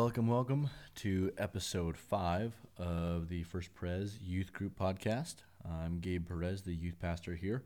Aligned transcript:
welcome, 0.00 0.28
welcome 0.28 0.70
to 0.94 1.30
episode 1.36 1.94
five 1.94 2.54
of 2.78 3.28
the 3.28 3.42
First 3.42 3.74
Perez 3.74 4.18
Youth 4.18 4.50
Group 4.50 4.74
podcast. 4.74 5.34
I'm 5.62 6.00
Gabe 6.00 6.26
Perez, 6.26 6.62
the 6.62 6.74
youth 6.74 6.98
pastor 6.98 7.34
here. 7.34 7.64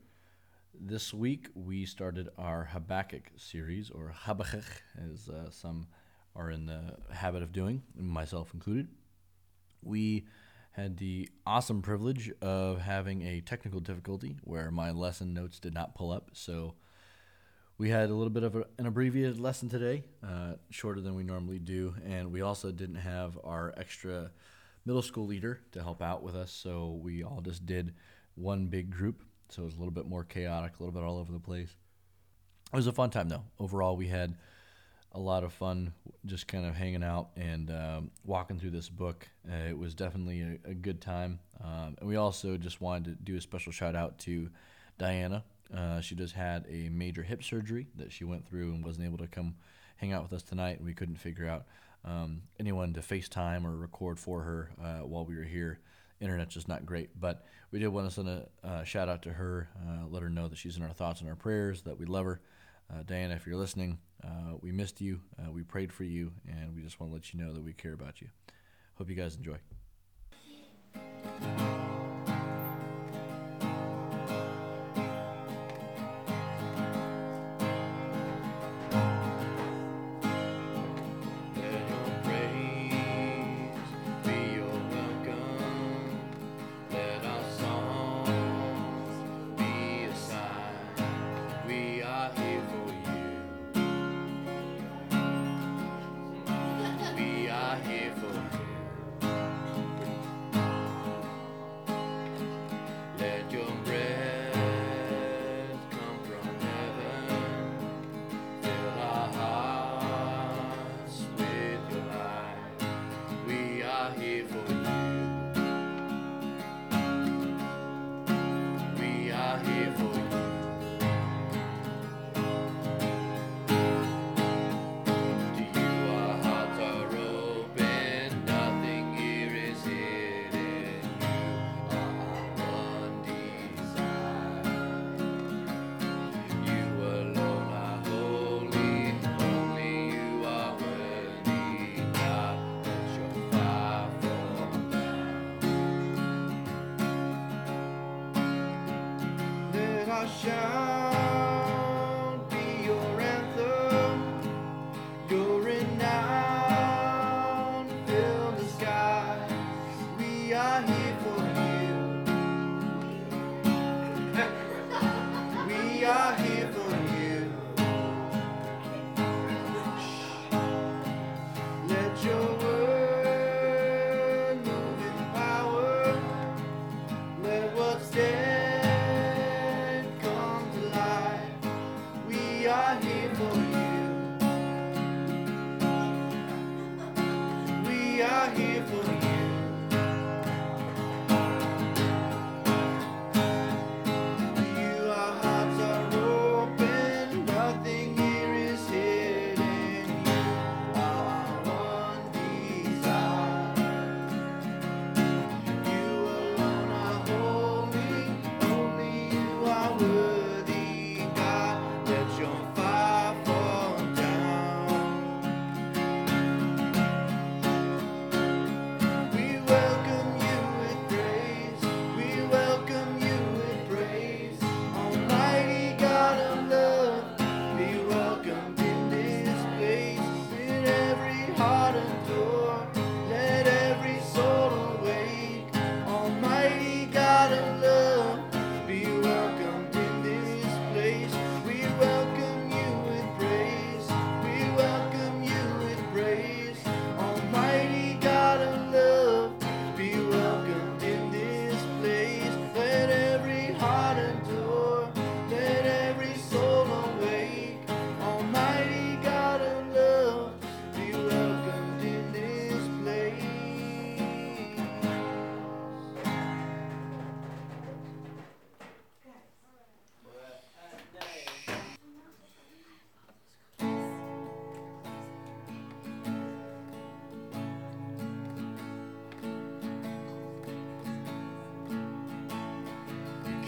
This 0.75 1.15
week 1.15 1.47
we 1.55 1.87
started 1.87 2.29
our 2.37 2.65
Habakkuk 2.65 3.31
series, 3.37 3.89
or 3.89 4.13
Habakkuk, 4.13 4.65
as 5.13 5.29
uh, 5.29 5.49
some 5.51 5.87
are 6.35 6.51
in 6.51 6.67
the 6.67 6.97
habit 7.13 7.45
of 7.45 7.53
doing, 7.53 7.85
myself 7.97 8.53
included. 8.53 8.89
We 9.81 10.27
had 10.73 10.97
the 10.97 11.29
awesome 11.47 11.83
privilege 11.83 12.33
of 12.43 12.81
having 12.81 13.23
a 13.23 13.43
technical 13.43 13.79
difficulty 13.79 14.39
where 14.43 14.73
my 14.73 14.91
lesson 14.91 15.35
notes 15.35 15.61
did 15.61 15.73
not 15.73 15.95
pull 15.95 16.11
up, 16.11 16.31
so 16.33 16.75
we 17.85 17.91
had 17.91 18.09
a 18.09 18.15
little 18.15 18.31
bit 18.31 18.45
of 18.45 18.57
a, 18.57 18.65
an 18.79 18.87
abbreviated 18.87 19.39
lesson 19.39 19.69
today, 19.69 20.05
uh, 20.27 20.55
shorter 20.71 21.03
than 21.03 21.15
we 21.15 21.23
normally 21.23 21.59
do, 21.59 21.95
and 22.07 22.33
we 22.33 22.41
also 22.41 22.73
didn't 22.73 22.95
have 22.95 23.39
our 23.45 23.75
extra 23.77 24.31
middle 24.87 25.03
school 25.03 25.27
leader 25.27 25.61
to 25.71 25.83
help 25.83 26.01
out 26.01 26.23
with 26.23 26.35
us, 26.35 26.51
so 26.51 26.99
we 27.03 27.23
all 27.23 27.43
just 27.43 27.67
did 27.67 27.93
one 28.37 28.69
big 28.69 28.91
group. 28.91 29.23
So 29.51 29.61
it 29.61 29.65
was 29.67 29.75
a 29.75 29.79
little 29.81 29.93
bit 29.93 30.07
more 30.07 30.25
chaotic, 30.25 30.73
a 30.81 30.83
little 30.83 30.99
bit 30.99 31.07
all 31.07 31.19
over 31.19 31.31
the 31.31 31.39
place. 31.39 31.77
It 32.73 32.77
was 32.77 32.87
a 32.87 32.93
fun 32.93 33.11
time, 33.11 33.29
though. 33.29 33.45
Overall, 33.61 33.99
we 33.99 34.09
had 34.09 34.35
a 35.13 35.21
lot 35.21 35.45
of 35.45 35.53
fun 35.53 35.93
just 36.25 36.49
kind 36.49 36.65
of 36.65 36.75
hanging 36.75 37.05
out 37.05 37.33
and 37.37 37.71
um, 37.71 38.11
walking 38.25 38.59
through 38.59 38.71
this 38.71 38.89
book. 38.89 39.29
Uh, 39.47 39.69
it 39.69 39.77
was 39.77 39.93
definitely 39.95 40.41
a, 40.41 40.71
a 40.71 40.75
good 40.75 41.03
time. 41.03 41.39
Um, 41.63 41.97
and 41.99 42.09
we 42.09 42.17
also 42.17 42.57
just 42.57 42.81
wanted 42.81 43.05
to 43.05 43.25
do 43.25 43.37
a 43.37 43.43
special 43.43 43.73
shout 43.73 43.95
out 43.95 44.19
to 44.21 44.49
Diana 44.97 45.45
uh, 45.77 46.01
she 46.01 46.15
just 46.15 46.35
had 46.35 46.65
a 46.69 46.89
major 46.89 47.23
hip 47.23 47.43
surgery 47.43 47.89
that 47.97 48.13
she 48.13 48.25
went 48.25 48.47
through 48.47 48.73
and 48.73 48.85
wasn't 48.85 49.07
able 49.07 49.19
to 49.19 49.27
come 49.27 49.55
hang 49.97 50.13
out 50.13 50.23
with 50.23 50.33
us 50.33 50.43
tonight. 50.43 50.81
We 50.83 50.95
couldn't 50.95 51.17
figure 51.17 51.49
out 51.49 51.65
um, 52.05 52.43
anyone 52.61 52.93
to 52.95 53.01
FaceTime 53.01 53.65
or 53.65 53.77
record 53.77 54.19
for 54.19 54.43
her 54.43 54.71
uh, 54.83 55.07
while 55.07 55.25
we 55.25 55.37
were 55.37 55.43
here. 55.43 55.81
Internet's 56.21 56.55
just 56.55 56.69
not 56.69 56.87
great, 56.87 57.11
but 57.21 57.45
we 57.71 57.79
did 57.79 57.89
want 57.89 58.09
to 58.09 58.15
send 58.15 58.29
a 58.29 58.47
uh, 58.63 58.85
shout 58.85 59.09
out 59.09 59.23
to 59.23 59.33
her, 59.33 59.69
uh, 59.87 60.07
let 60.09 60.23
her 60.23 60.31
know 60.31 60.49
that 60.49 60.57
she's 60.57 60.77
in 60.77 60.83
our 60.83 60.93
thoughts 60.93 61.21
and 61.21 61.29
our 61.29 61.37
prayers, 61.37 61.83
that 61.83 61.99
we 61.99 62.07
love 62.07 62.25
her. 62.25 62.41
Uh, 62.91 63.03
Diana, 63.05 63.35
if 63.35 63.47
you're 63.47 63.57
listening, 63.57 63.99
we 64.61 64.73
missed 64.73 65.01
you. 65.01 65.21
we 65.51 65.63
prayed 65.63 65.93
for 65.93 66.05
you, 66.05 66.33
and 66.49 66.75
we 66.75 66.83
just 66.83 67.01
want 67.01 67.11
to 67.11 67.15
let 67.15 67.35
you 67.35 67.41
know 67.41 67.53
that 67.53 67.63
we 67.63 67.73
care 67.73 67.93
about 67.93 68.21
you. 68.21 68.29
Hope 68.97 69.11
you 69.11 69.17
guys 69.17 69.37
enjoy. 69.37 69.57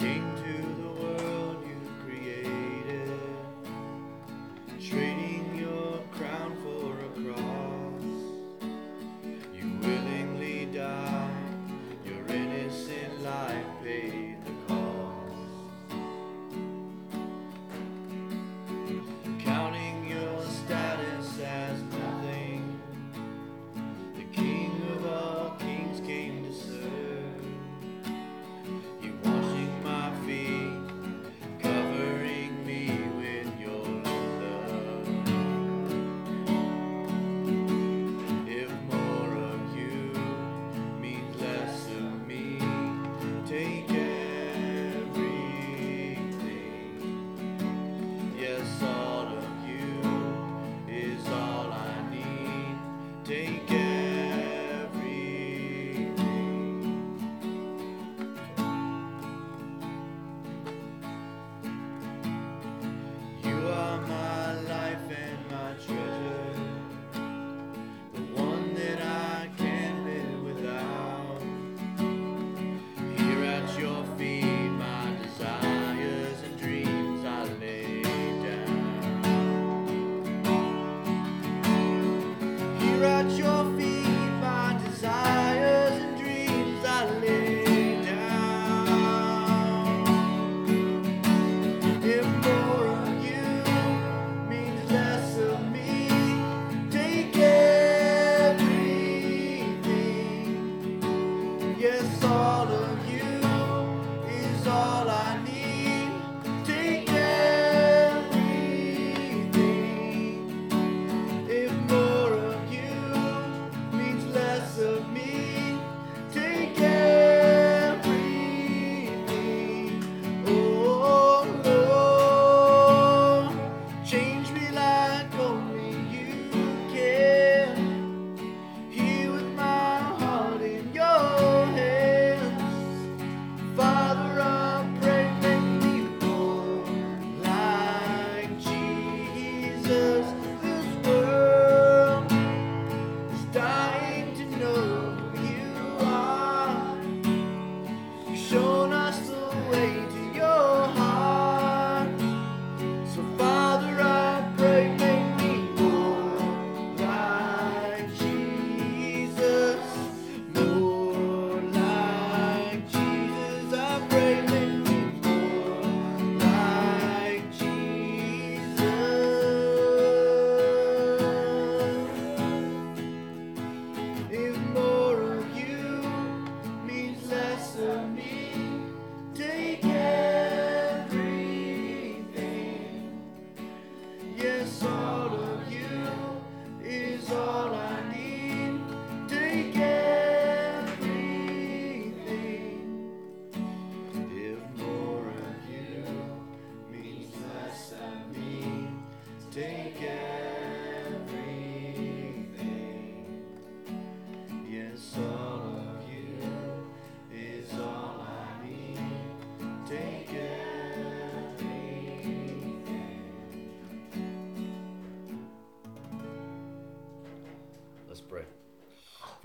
You. 0.07 0.36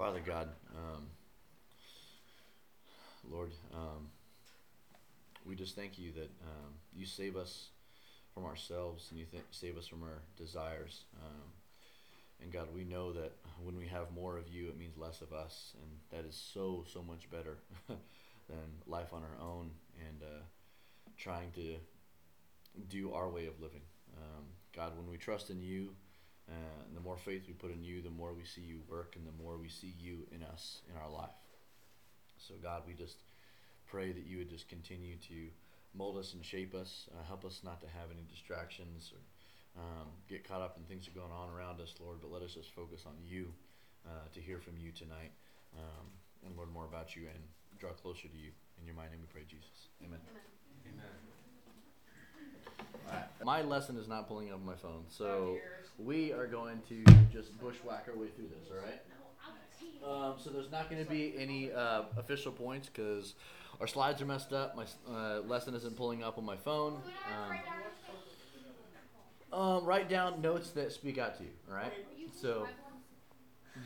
Father 0.01 0.23
God, 0.25 0.49
um, 0.75 1.03
Lord, 3.29 3.51
um, 3.71 4.09
we 5.45 5.53
just 5.53 5.75
thank 5.75 5.99
you 5.99 6.11
that 6.13 6.31
um, 6.41 6.73
you 6.91 7.05
save 7.05 7.37
us 7.37 7.67
from 8.33 8.45
ourselves 8.45 9.09
and 9.11 9.19
you 9.19 9.27
th- 9.27 9.43
save 9.51 9.77
us 9.77 9.85
from 9.85 10.01
our 10.01 10.23
desires. 10.37 11.03
Um, 11.23 11.51
and 12.41 12.51
God, 12.51 12.69
we 12.73 12.83
know 12.83 13.13
that 13.13 13.33
when 13.63 13.77
we 13.77 13.85
have 13.89 14.11
more 14.11 14.39
of 14.39 14.49
you, 14.49 14.69
it 14.69 14.75
means 14.79 14.97
less 14.97 15.21
of 15.21 15.33
us, 15.33 15.73
and 15.79 15.91
that 16.09 16.27
is 16.27 16.35
so 16.35 16.83
so 16.91 17.03
much 17.03 17.29
better 17.29 17.59
than 17.87 18.81
life 18.87 19.13
on 19.13 19.21
our 19.21 19.45
own 19.45 19.69
and 19.99 20.23
uh, 20.23 20.41
trying 21.15 21.51
to 21.51 21.75
do 22.89 23.13
our 23.13 23.29
way 23.29 23.45
of 23.45 23.61
living. 23.61 23.83
Um, 24.17 24.45
God, 24.75 24.97
when 24.97 25.11
we 25.11 25.17
trust 25.17 25.51
in 25.51 25.61
you, 25.61 25.89
uh, 26.51 26.83
and 26.87 26.95
the 26.95 27.01
more 27.01 27.17
faith 27.17 27.43
we 27.47 27.53
put 27.53 27.71
in 27.71 27.83
you, 27.83 28.01
the 28.01 28.09
more 28.09 28.33
we 28.33 28.43
see 28.43 28.61
you 28.61 28.81
work, 28.89 29.15
and 29.15 29.25
the 29.25 29.43
more 29.43 29.57
we 29.57 29.69
see 29.69 29.95
you 29.97 30.27
in 30.35 30.43
us 30.43 30.81
in 30.91 30.97
our 30.97 31.09
life. 31.09 31.39
So, 32.37 32.55
God, 32.61 32.83
we 32.85 32.93
just 32.93 33.23
pray 33.87 34.11
that 34.11 34.25
you 34.25 34.37
would 34.39 34.49
just 34.49 34.67
continue 34.67 35.15
to 35.29 35.47
mold 35.93 36.17
us 36.17 36.33
and 36.33 36.43
shape 36.43 36.73
us, 36.73 37.07
uh, 37.13 37.23
help 37.27 37.45
us 37.45 37.61
not 37.63 37.81
to 37.81 37.87
have 37.87 38.11
any 38.11 38.23
distractions 38.29 39.11
or 39.13 39.21
um, 39.81 40.07
get 40.27 40.47
caught 40.47 40.61
up 40.61 40.77
in 40.77 40.83
things 40.83 41.05
that 41.05 41.15
are 41.15 41.19
going 41.19 41.31
on 41.31 41.49
around 41.49 41.79
us, 41.79 41.93
Lord, 41.99 42.17
but 42.21 42.31
let 42.31 42.41
us 42.41 42.53
just 42.53 42.71
focus 42.75 43.03
on 43.05 43.13
you 43.23 43.47
uh, 44.05 44.27
to 44.33 44.39
hear 44.41 44.59
from 44.59 44.77
you 44.77 44.91
tonight 44.91 45.31
um, 45.77 46.07
and 46.45 46.57
learn 46.57 46.71
more 46.73 46.85
about 46.85 47.15
you 47.15 47.23
and 47.33 47.39
draw 47.79 47.91
closer 47.91 48.27
to 48.27 48.37
you. 48.37 48.51
In 48.79 48.85
your 48.85 48.95
mighty 48.95 49.11
name 49.11 49.21
we 49.21 49.27
pray, 49.31 49.43
Jesus. 49.47 49.87
Amen. 50.03 50.19
Amen. 50.85 51.05
My 53.43 53.61
lesson 53.61 53.97
is 53.97 54.07
not 54.07 54.27
pulling 54.27 54.49
up 54.49 54.55
on 54.55 54.65
my 54.65 54.75
phone, 54.75 55.03
so 55.09 55.57
we 56.05 56.33
are 56.33 56.47
going 56.47 56.81
to 56.89 57.03
just 57.31 57.57
bushwhack 57.59 58.07
our 58.07 58.19
way 58.19 58.27
through 58.35 58.47
this, 58.47 58.69
all 58.71 58.77
right? 58.83 59.01
Um, 60.03 60.35
so 60.39 60.49
there's 60.49 60.71
not 60.71 60.89
going 60.89 61.03
to 61.03 61.09
be 61.09 61.35
any 61.37 61.71
uh, 61.71 62.03
official 62.17 62.51
points 62.51 62.89
because 62.89 63.35
our 63.79 63.87
slides 63.87 64.21
are 64.21 64.25
messed 64.25 64.53
up. 64.53 64.75
My 64.75 64.85
uh, 65.09 65.41
lesson 65.41 65.75
isn't 65.75 65.95
pulling 65.95 66.23
up 66.23 66.37
on 66.37 66.45
my 66.45 66.57
phone. 66.57 67.01
Um, 69.51 69.59
um, 69.59 69.85
write 69.85 70.09
down 70.09 70.41
notes 70.41 70.71
that 70.71 70.91
speak 70.91 71.17
out 71.17 71.37
to 71.37 71.43
you, 71.43 71.49
all 71.69 71.75
right? 71.75 71.93
So 72.33 72.67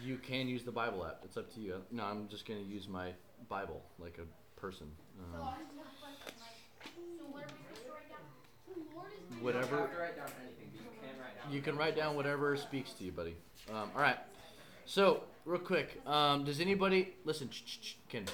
you 0.03 0.17
can 0.17 0.47
use 0.47 0.63
the 0.63 0.71
Bible 0.71 1.05
app. 1.05 1.19
It's 1.23 1.37
up 1.37 1.53
to 1.55 1.59
you. 1.59 1.81
No, 1.91 2.03
I'm 2.03 2.27
just 2.29 2.47
going 2.47 2.63
to 2.63 2.69
use 2.69 2.87
my 2.87 3.11
Bible 3.49 3.81
like 3.99 4.19
a 4.19 4.59
person. 4.59 4.87
Um, 5.33 5.49
whatever. 9.41 9.65
don't 9.65 9.79
have 9.79 9.91
to 9.91 9.99
write 9.99 10.17
down 10.17 10.27
anything, 10.41 10.71
but 10.73 11.34
you 11.51 11.51
can 11.51 11.51
write 11.51 11.51
down. 11.51 11.53
You 11.53 11.61
can 11.61 11.75
write 11.77 11.95
down 11.95 12.15
whatever 12.15 12.57
speaks 12.57 12.91
to 12.93 13.03
you, 13.03 13.11
buddy. 13.11 13.35
Um, 13.69 13.89
all 13.95 14.01
right. 14.01 14.17
So, 14.85 15.23
real 15.45 15.59
quick, 15.59 16.01
um, 16.05 16.43
does 16.43 16.59
anybody 16.59 17.13
listen? 17.23 17.49
Ch- 17.49 17.65
ch- 17.65 17.81
ch- 17.81 17.97
Ken, 18.09 18.25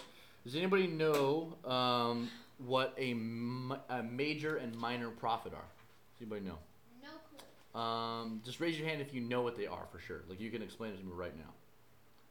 does 0.43 0.55
anybody 0.55 0.87
know 0.87 1.53
um, 1.65 2.29
what 2.57 2.93
a, 2.97 3.13
mi- 3.13 3.75
a 3.89 4.03
major 4.03 4.57
and 4.57 4.75
minor 4.75 5.09
prophet 5.09 5.53
are? 5.53 5.59
Does 6.19 6.21
anybody 6.21 6.41
know? 6.45 6.57
No 7.01 7.09
clue. 7.29 7.79
Um, 7.79 8.41
just 8.43 8.59
raise 8.59 8.77
your 8.77 8.87
hand 8.87 9.01
if 9.01 9.13
you 9.13 9.21
know 9.21 9.41
what 9.41 9.55
they 9.57 9.67
are 9.67 9.85
for 9.91 9.99
sure. 9.99 10.23
Like 10.27 10.39
you 10.41 10.49
can 10.51 10.61
explain 10.61 10.91
it 10.93 10.97
to 10.99 11.05
me 11.05 11.11
right 11.15 11.35
now. 11.37 11.53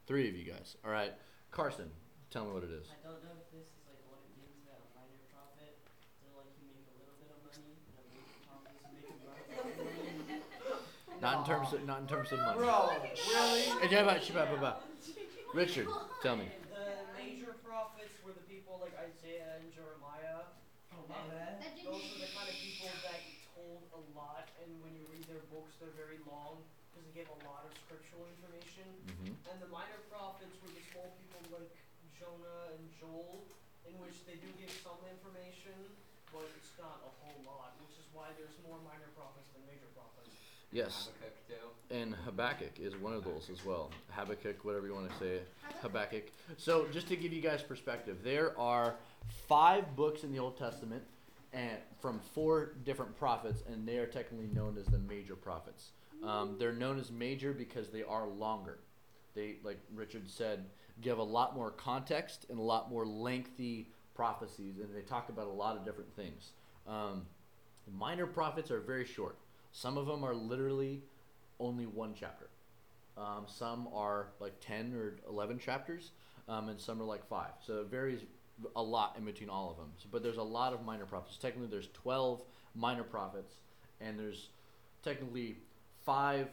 Three 0.07 0.29
of 0.29 0.35
you 0.37 0.45
guys. 0.45 0.77
All 0.85 0.91
right. 0.91 1.13
Carson, 1.51 1.89
tell 2.31 2.45
me 2.45 2.53
what 2.53 2.63
it 2.63 2.71
is. 2.71 2.87
I 2.93 3.01
don't 3.07 3.23
know 3.25 3.31
if 3.41 3.47
this 3.51 3.65
is 3.65 3.81
like 3.89 3.99
what 4.05 4.21
it 4.21 4.31
means 4.37 4.61
that 4.69 4.79
a 4.85 4.89
minor 5.01 5.19
prophet, 5.33 5.73
they're 6.21 6.35
like 6.37 6.51
you 6.61 6.69
make 6.77 6.85
a 6.93 6.95
little 7.01 7.17
bit 7.17 7.31
of 7.33 7.41
money, 7.41 7.73
and 7.73 7.97
a 7.97 8.05
major 8.13 8.37
prophet 8.45 8.75
is 8.77 8.85
you 8.85 9.01
make 9.01 9.17
a 9.17 9.25
lot 9.25 9.39
of 9.41 9.49
money. 9.49 10.45
Not 11.21 11.45
in 11.45 11.45
terms 11.45 11.73
of 11.73 11.85
not 11.85 12.01
in 12.01 12.07
terms 12.09 12.33
of 12.33 12.41
money. 12.41 12.59
Bro, 12.59 12.89
really? 13.29 13.63
Eh, 13.85 13.89
yeah, 13.93 14.05
but- 14.05 14.25
shh, 14.25 14.31
but- 14.33 14.49
but- 14.51 14.61
but. 14.61 14.77
Richard, 15.53 15.89
tell 16.23 16.37
me. 16.37 16.49
The 16.73 17.05
major 17.21 17.53
prophets 17.61 18.15
were 18.25 18.33
the 18.33 18.47
people 18.49 18.79
like 18.81 18.95
Isaiah 18.97 19.61
and 19.61 19.69
Jeremiah. 19.75 20.49
Oh, 20.97 21.05
my 21.11 21.19
and 21.21 21.29
bad. 21.29 21.55
Those 21.85 22.01
didn't- 22.01 22.17
are 22.17 22.25
the 22.25 22.33
kind 22.33 22.49
of 22.49 22.57
people 22.57 22.89
that 23.05 23.21
told 23.53 23.83
a 23.93 24.03
lot, 24.17 24.49
and 24.65 24.71
when 24.81 24.95
you 24.97 25.05
read 25.13 25.25
their 25.29 25.43
books, 25.53 25.77
they're 25.83 25.93
very 25.99 26.23
long 26.25 26.63
because 26.89 27.05
they 27.11 27.15
gave 27.21 27.29
a 27.29 27.41
lot 27.45 27.67
of 27.69 27.75
scriptural 27.85 28.25
information. 28.31 28.87
hmm 29.21 29.35
And 29.51 29.57
the 29.61 29.69
minor 29.69 30.01
prophets 30.09 30.55
were 30.63 30.71
the 30.73 30.83
small 30.95 31.11
people 31.21 31.43
like 31.61 31.75
Jonah 32.17 32.73
and 32.79 32.85
Joel, 32.97 33.45
in 33.85 33.99
which 34.01 34.25
they 34.25 34.39
do 34.41 34.49
give 34.57 34.71
some 34.71 34.99
information, 35.11 35.75
but 36.33 36.47
it's 36.57 36.73
not 36.79 37.03
a 37.05 37.11
whole 37.21 37.43
lot, 37.45 37.75
which 37.83 37.99
is 37.99 38.07
why 38.15 38.31
there's 38.39 38.55
more 38.65 38.79
minor 38.87 39.11
prophets 39.19 39.51
than 39.53 39.67
major 39.67 39.91
prophets. 39.99 40.31
Yes, 40.73 41.09
Habakkuk 41.19 41.49
too. 41.49 41.95
and 41.95 42.15
Habakkuk 42.15 42.79
is 42.79 42.97
one 42.97 43.13
of 43.13 43.25
those 43.25 43.51
as 43.53 43.65
well. 43.65 43.91
Habakkuk, 44.11 44.65
whatever 44.65 44.87
you 44.87 44.95
want 44.95 45.11
to 45.11 45.19
say. 45.19 45.41
Habakkuk. 45.83 46.31
So, 46.57 46.87
just 46.93 47.09
to 47.09 47.17
give 47.17 47.33
you 47.33 47.41
guys 47.41 47.63
perspective, 47.63 48.19
there 48.23 48.59
are 48.59 48.95
five 49.49 49.97
books 49.97 50.23
in 50.23 50.33
the 50.33 50.39
Old 50.39 50.57
Testament, 50.57 51.03
and 51.53 51.79
from 52.01 52.21
four 52.35 52.75
different 52.85 53.17
prophets, 53.17 53.65
and 53.69 53.87
they 53.87 53.99
are 53.99 54.07
technically 54.07 54.47
known 54.49 54.77
as 54.79 54.87
the 54.87 54.99
major 54.99 55.35
prophets. 55.35 55.91
Um, 56.23 56.57
they're 56.59 56.73
known 56.73 56.99
as 57.01 57.11
major 57.11 57.53
because 57.53 57.89
they 57.89 58.03
are 58.03 58.27
longer. 58.29 58.79
They, 59.35 59.57
like 59.65 59.79
Richard 59.95 60.29
said, 60.29 60.67
give 61.01 61.19
a 61.19 61.23
lot 61.23 61.55
more 61.55 61.71
context 61.71 62.47
and 62.51 62.59
a 62.59 62.63
lot 62.63 62.91
more 62.91 63.07
lengthy 63.07 63.89
prophecies, 64.15 64.79
and 64.79 64.95
they 64.95 65.01
talk 65.01 65.31
about 65.31 65.47
a 65.47 65.53
lot 65.53 65.77
of 65.77 65.85
different 65.85 66.15
things. 66.15 66.53
Um, 66.87 67.27
minor 67.97 68.27
prophets 68.27 68.71
are 68.71 68.81
very 68.81 69.07
short. 69.07 69.39
Some 69.73 69.97
of 69.97 70.07
them 70.07 70.25
are 70.25 70.35
literally 70.35 71.03
only 71.59 71.87
one 71.87 72.15
chapter. 72.19 72.49
Um, 73.17 73.45
some 73.47 73.89
are 73.93 74.29
like 74.41 74.55
10 74.61 74.95
or 74.95 75.17
11 75.29 75.59
chapters, 75.59 76.13
um, 76.49 76.69
and 76.69 76.81
some 76.81 77.01
are 77.01 77.05
like 77.05 77.27
five. 77.29 77.53
So 77.65 77.81
it 77.81 77.87
varies 77.89 78.21
a 78.77 78.83
lot 78.83 79.17
in 79.19 79.25
between 79.25 79.51
all 79.51 79.71
of 79.71 79.77
them. 79.77 79.93
So, 79.99 80.09
but 80.11 80.23
there's 80.23 80.37
a 80.37 80.43
lot 80.43 80.73
of 80.73 80.85
minor 80.85 81.07
prophets. 81.07 81.37
Technically, 81.37 81.69
there's 81.69 81.89
12 81.93 82.43
minor 82.75 83.03
prophets, 83.03 83.55
and 84.01 84.19
there's 84.19 84.49
technically 85.03 85.57
five 86.05 86.49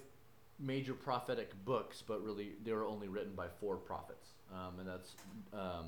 major 0.59 0.93
prophetic 0.93 1.51
books, 1.65 2.03
but 2.05 2.23
really 2.23 2.53
they 2.63 2.73
were 2.73 2.85
only 2.85 3.07
written 3.07 3.33
by 3.35 3.47
four 3.59 3.77
prophets, 3.77 4.29
um, 4.53 4.79
and 4.79 4.87
that's 4.87 5.15
um, 5.53 5.85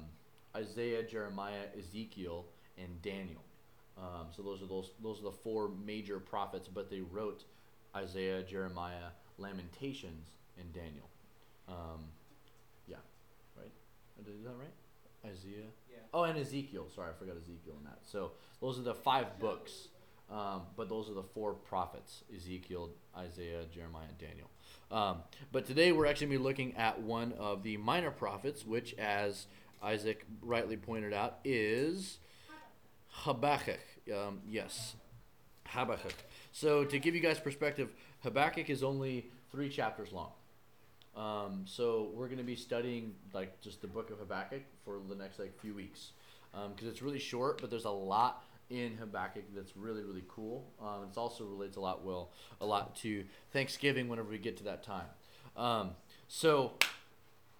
Isaiah, 0.55 1.03
Jeremiah, 1.03 1.65
Ezekiel, 1.77 2.45
and 2.77 3.01
Daniel. 3.01 3.41
Um, 4.01 4.27
so 4.35 4.41
those 4.41 4.61
are 4.61 4.65
those 4.65 4.91
those 5.03 5.19
are 5.19 5.23
the 5.23 5.31
four 5.31 5.71
major 5.85 6.19
prophets, 6.19 6.67
but 6.67 6.89
they 6.89 7.01
wrote 7.01 7.43
Isaiah, 7.95 8.43
Jeremiah, 8.43 9.11
Lamentations, 9.37 10.29
and 10.57 10.71
Daniel. 10.73 11.09
Um, 11.67 12.05
yeah, 12.87 12.97
right? 13.57 13.71
Is 14.21 14.43
that 14.43 14.55
right? 14.57 14.73
Isaiah. 15.25 15.67
Yeah. 15.91 15.97
Oh, 16.13 16.23
and 16.23 16.37
Ezekiel. 16.39 16.87
Sorry, 16.95 17.09
I 17.09 17.19
forgot 17.19 17.35
Ezekiel 17.35 17.75
in 17.77 17.83
that. 17.85 17.99
So 18.05 18.31
those 18.61 18.79
are 18.79 18.83
the 18.83 18.95
five 18.95 19.37
books, 19.39 19.89
um, 20.31 20.61
but 20.77 20.87
those 20.87 21.09
are 21.09 21.13
the 21.13 21.23
four 21.23 21.53
prophets: 21.53 22.23
Ezekiel, 22.33 22.91
Isaiah, 23.17 23.65
Jeremiah, 23.73 24.07
and 24.07 24.17
Daniel. 24.17 24.49
Um, 24.91 25.23
but 25.51 25.65
today 25.65 25.91
we're 25.91 26.05
actually 26.05 26.27
going 26.27 26.37
to 26.37 26.43
be 26.43 26.47
looking 26.47 26.77
at 26.77 27.01
one 27.01 27.33
of 27.33 27.63
the 27.63 27.77
minor 27.77 28.11
prophets, 28.11 28.65
which, 28.65 28.93
as 28.95 29.45
Isaac 29.83 30.25
rightly 30.41 30.77
pointed 30.77 31.13
out, 31.13 31.39
is 31.43 32.17
Habakkuk. 33.09 33.79
Um, 34.11 34.39
yes, 34.47 34.95
Habakkuk. 35.67 36.13
So 36.51 36.83
to 36.83 36.99
give 36.99 37.15
you 37.15 37.21
guys 37.21 37.39
perspective, 37.39 37.89
Habakkuk 38.23 38.69
is 38.69 38.83
only 38.83 39.27
three 39.51 39.69
chapters 39.69 40.11
long. 40.11 40.31
Um, 41.15 41.65
so 41.65 42.11
we're 42.13 42.27
going 42.27 42.37
to 42.37 42.43
be 42.43 42.55
studying 42.55 43.13
like 43.33 43.59
just 43.61 43.81
the 43.81 43.87
book 43.87 44.09
of 44.09 44.19
Habakkuk 44.19 44.61
for 44.85 44.99
the 45.07 45.15
next 45.15 45.39
like 45.39 45.59
few 45.59 45.73
weeks 45.73 46.11
because 46.71 46.87
it's 46.87 47.01
really 47.01 47.19
short, 47.19 47.61
but 47.61 47.69
there's 47.69 47.85
a 47.85 47.89
lot 47.89 48.43
in 48.69 48.95
Habakkuk 48.97 49.43
that's 49.55 49.75
really 49.75 50.03
really 50.03 50.23
cool. 50.27 50.65
Um, 50.81 51.07
it 51.11 51.17
also 51.17 51.43
relates 51.43 51.77
a 51.77 51.79
lot 51.79 52.03
well 52.05 52.31
a 52.61 52.65
lot 52.65 52.95
to 52.97 53.23
Thanksgiving 53.51 54.07
whenever 54.07 54.29
we 54.29 54.37
get 54.37 54.57
to 54.57 54.63
that 54.65 54.83
time. 54.83 55.07
Um, 55.57 55.91
so 56.27 56.73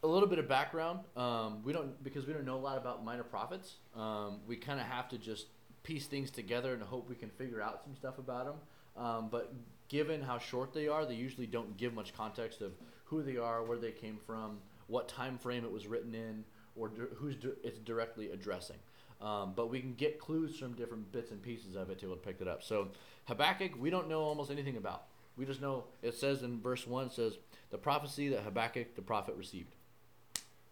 a 0.04 0.08
little 0.08 0.30
bit 0.30 0.40
of 0.40 0.48
background. 0.48 1.00
Um, 1.18 1.64
we 1.64 1.74
don't 1.74 2.02
because 2.04 2.26
we 2.26 2.34
don't 2.34 2.46
know 2.46 2.56
a 2.56 2.60
lot 2.60 2.78
about 2.78 3.04
minor 3.04 3.24
prophets. 3.24 3.76
Um, 3.96 4.40
we 4.48 4.56
kind 4.56 4.80
of 4.80 4.86
have 4.86 5.10
to 5.10 5.18
just 5.18 5.48
piece 5.84 6.06
things 6.08 6.32
together 6.32 6.74
and 6.74 6.84
hope 6.84 7.10
we 7.10 7.16
can 7.16 7.30
figure 7.30 7.62
out 7.62 7.84
some 7.84 7.96
stuff 7.96 8.18
about 8.18 8.46
them. 8.46 8.56
Um, 9.04 9.30
but 9.30 9.54
given 9.88 10.22
how 10.22 10.38
short 10.38 10.74
they 10.74 10.88
are, 10.88 11.06
they 11.06 11.16
usually 11.16 11.48
don't 11.48 11.78
give 11.78 11.94
much 11.94 12.14
context 12.14 12.62
of 12.62 12.74
who 13.06 13.24
they 13.24 13.38
are, 13.38 13.64
where 13.64 13.78
they 13.78 13.92
came 13.92 14.20
from, 14.26 14.60
what 14.88 15.08
time 15.08 15.38
frame 15.38 15.64
it 15.64 15.72
was 15.72 15.88
written 15.88 16.14
in, 16.14 16.44
or 16.76 16.90
di- 16.90 17.16
who's 17.16 17.36
di- 17.36 17.50
it's 17.64 17.80
directly 17.80 18.32
addressing. 18.32 18.78
Um, 19.22 19.54
but 19.56 19.70
we 19.70 19.82
can 19.82 19.96
get 19.96 20.20
clues 20.20 20.58
from 20.58 20.74
different 20.74 21.12
bits 21.12 21.32
and 21.32 21.42
pieces 21.42 21.76
of 21.76 21.90
it 21.90 22.00
to 22.00 22.06
be 22.06 22.12
able 22.12 22.22
to 22.22 22.28
pick 22.28 22.40
it 22.40 22.48
up. 22.48 22.64
So 22.64 22.90
Habakkuk, 23.26 23.72
we 23.78 23.90
don't 23.90 24.08
know 24.08 24.22
almost 24.22 24.50
anything 24.50 24.78
about. 24.78 25.04
We 25.36 25.46
just 25.46 25.62
know 25.62 25.86
it 26.02 26.14
says 26.16 26.44
in 26.44 26.62
verse 26.62 26.86
one 26.88 27.10
says 27.10 27.38
the 27.70 27.78
prophecy 27.78 28.30
that 28.30 28.42
Habakkuk 28.42 28.96
the 28.96 29.02
prophet 29.02 29.36
received. 29.36 29.76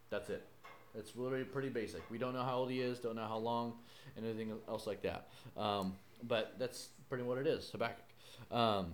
That's 0.10 0.30
it. 0.30 0.46
It's 0.98 1.16
literally 1.16 1.44
pretty 1.46 1.70
basic. 1.70 2.02
We 2.10 2.18
don't 2.18 2.34
know 2.34 2.44
how 2.44 2.58
old 2.58 2.72
he 2.72 2.82
is, 2.82 3.00
don't 3.00 3.16
know 3.16 3.28
how 3.28 3.38
long, 3.38 3.74
and 4.16 4.26
anything 4.26 4.52
else 4.68 4.88
like 4.88 5.02
that. 5.04 5.30
Um, 5.56 5.94
but 6.24 6.56
that's 6.58 6.90
pretty 7.10 7.24
what 7.24 7.38
it 7.38 7.48
is, 7.48 7.70
Habakkuk. 7.72 8.04
Um, 8.52 8.94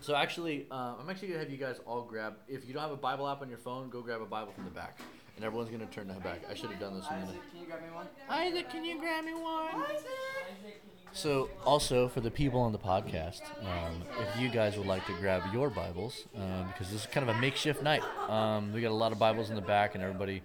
So 0.00 0.14
actually, 0.14 0.66
uh, 0.70 0.94
I'm 1.00 1.08
actually 1.08 1.28
gonna 1.28 1.40
have 1.40 1.50
you 1.50 1.56
guys 1.56 1.80
all 1.86 2.02
grab. 2.02 2.34
If 2.48 2.66
you 2.68 2.74
don't 2.74 2.82
have 2.82 2.92
a 2.92 2.96
Bible 2.96 3.26
app 3.28 3.40
on 3.40 3.48
your 3.48 3.58
phone, 3.58 3.88
go 3.88 4.02
grab 4.02 4.20
a 4.20 4.26
Bible 4.26 4.52
from 4.52 4.64
the 4.64 4.70
back, 4.70 4.98
and 5.36 5.44
everyone's 5.44 5.70
gonna 5.70 5.86
turn 5.86 6.06
to 6.08 6.12
Habakkuk. 6.14 6.50
I 6.50 6.54
should 6.54 6.70
have 6.70 6.78
done 6.80 6.94
this 6.98 7.06
in 7.10 7.16
the. 7.20 7.26
Isaac, 7.26 7.40
can 7.50 7.60
you 7.60 7.66
grab 7.66 7.80
me 7.82 7.90
one? 7.94 8.06
Isaac, 8.28 8.70
can 8.70 8.84
you 8.84 9.00
grab 9.00 9.24
me 9.24 9.32
one? 9.32 9.74
Isaac, 9.90 10.82
So, 11.12 11.48
also 11.64 12.08
for 12.08 12.20
the 12.20 12.30
people 12.30 12.60
on 12.60 12.72
the 12.72 12.78
podcast, 12.78 13.40
um, 13.64 14.02
if 14.20 14.38
you 14.38 14.50
guys 14.50 14.76
would 14.76 14.86
like 14.86 15.06
to 15.06 15.14
grab 15.14 15.42
your 15.50 15.70
Bibles, 15.70 16.24
um, 16.36 16.66
because 16.68 16.90
this 16.92 17.00
is 17.00 17.06
kind 17.06 17.26
of 17.28 17.34
a 17.34 17.40
makeshift 17.40 17.82
night, 17.82 18.02
um, 18.28 18.74
we 18.74 18.82
got 18.82 18.90
a 18.90 18.94
lot 18.94 19.12
of 19.12 19.18
Bibles 19.18 19.48
in 19.48 19.56
the 19.56 19.62
back, 19.62 19.94
and 19.94 20.04
everybody. 20.04 20.42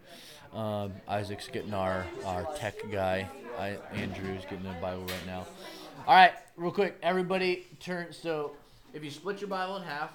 Um, 0.54 0.94
Isaac's 1.08 1.48
getting 1.48 1.74
our 1.74 2.06
our 2.26 2.46
tech 2.56 2.76
guy. 2.92 3.28
I, 3.58 3.78
Andrew's 3.94 4.44
getting 4.44 4.64
the 4.64 4.76
Bible 4.82 5.04
right 5.04 5.26
now. 5.26 5.46
All 6.08 6.16
right, 6.16 6.34
real 6.58 6.72
quick, 6.72 6.98
everybody 7.04 7.68
turn. 7.80 8.08
So, 8.12 8.52
if 8.94 9.04
you 9.04 9.12
split 9.12 9.40
your 9.40 9.50
Bible 9.50 9.78
in 9.78 9.84
half, 9.84 10.12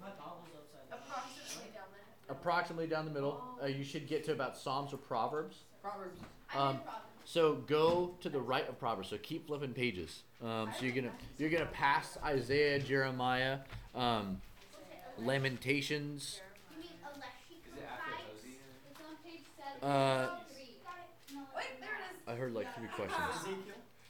My 0.00 0.08
Bible's 0.10 0.48
upside 0.56 0.90
down. 0.90 0.98
Approximately 1.06 1.70
down 1.74 1.84
the 2.26 2.32
approximately 2.32 2.86
down 2.86 3.04
the 3.04 3.10
middle, 3.10 3.42
uh, 3.62 3.66
you 3.66 3.84
should 3.84 4.06
get 4.08 4.24
to 4.24 4.32
about 4.32 4.56
Psalms 4.56 4.92
or 4.92 4.96
Proverbs. 4.98 5.58
Proverbs. 5.82 6.20
Um. 6.56 6.80
So 7.24 7.56
go 7.66 8.14
to 8.22 8.30
the 8.30 8.40
right 8.40 8.66
of 8.66 8.78
Proverbs. 8.80 9.10
So 9.10 9.18
keep 9.18 9.46
flipping 9.48 9.74
pages. 9.74 10.22
Um, 10.42 10.70
so 10.78 10.86
you're 10.86 10.94
gonna 10.94 11.12
you're 11.36 11.50
gonna 11.50 11.66
pass 11.66 12.16
Isaiah, 12.24 12.78
Jeremiah, 12.78 13.58
um, 13.94 14.40
Lamentations. 15.18 16.40
You 16.74 16.82
mean 16.82 16.90
Alexi 17.04 17.60
Is 17.70 17.76
it 17.76 17.84
after 17.84 18.10
Hosea? 18.32 18.52
It's 18.90 19.00
on 19.00 19.16
page 19.22 19.44
seven. 19.58 19.67
Uh, 19.82 20.26
three. 20.52 20.76
No, 21.34 21.40
Wait, 21.56 21.64
there 21.80 21.88
it 21.88 22.14
is. 22.14 22.28
I 22.28 22.34
heard 22.34 22.54
like 22.54 22.74
three 22.76 22.88
questions. 22.88 23.20
Ezekiel. 23.36 23.56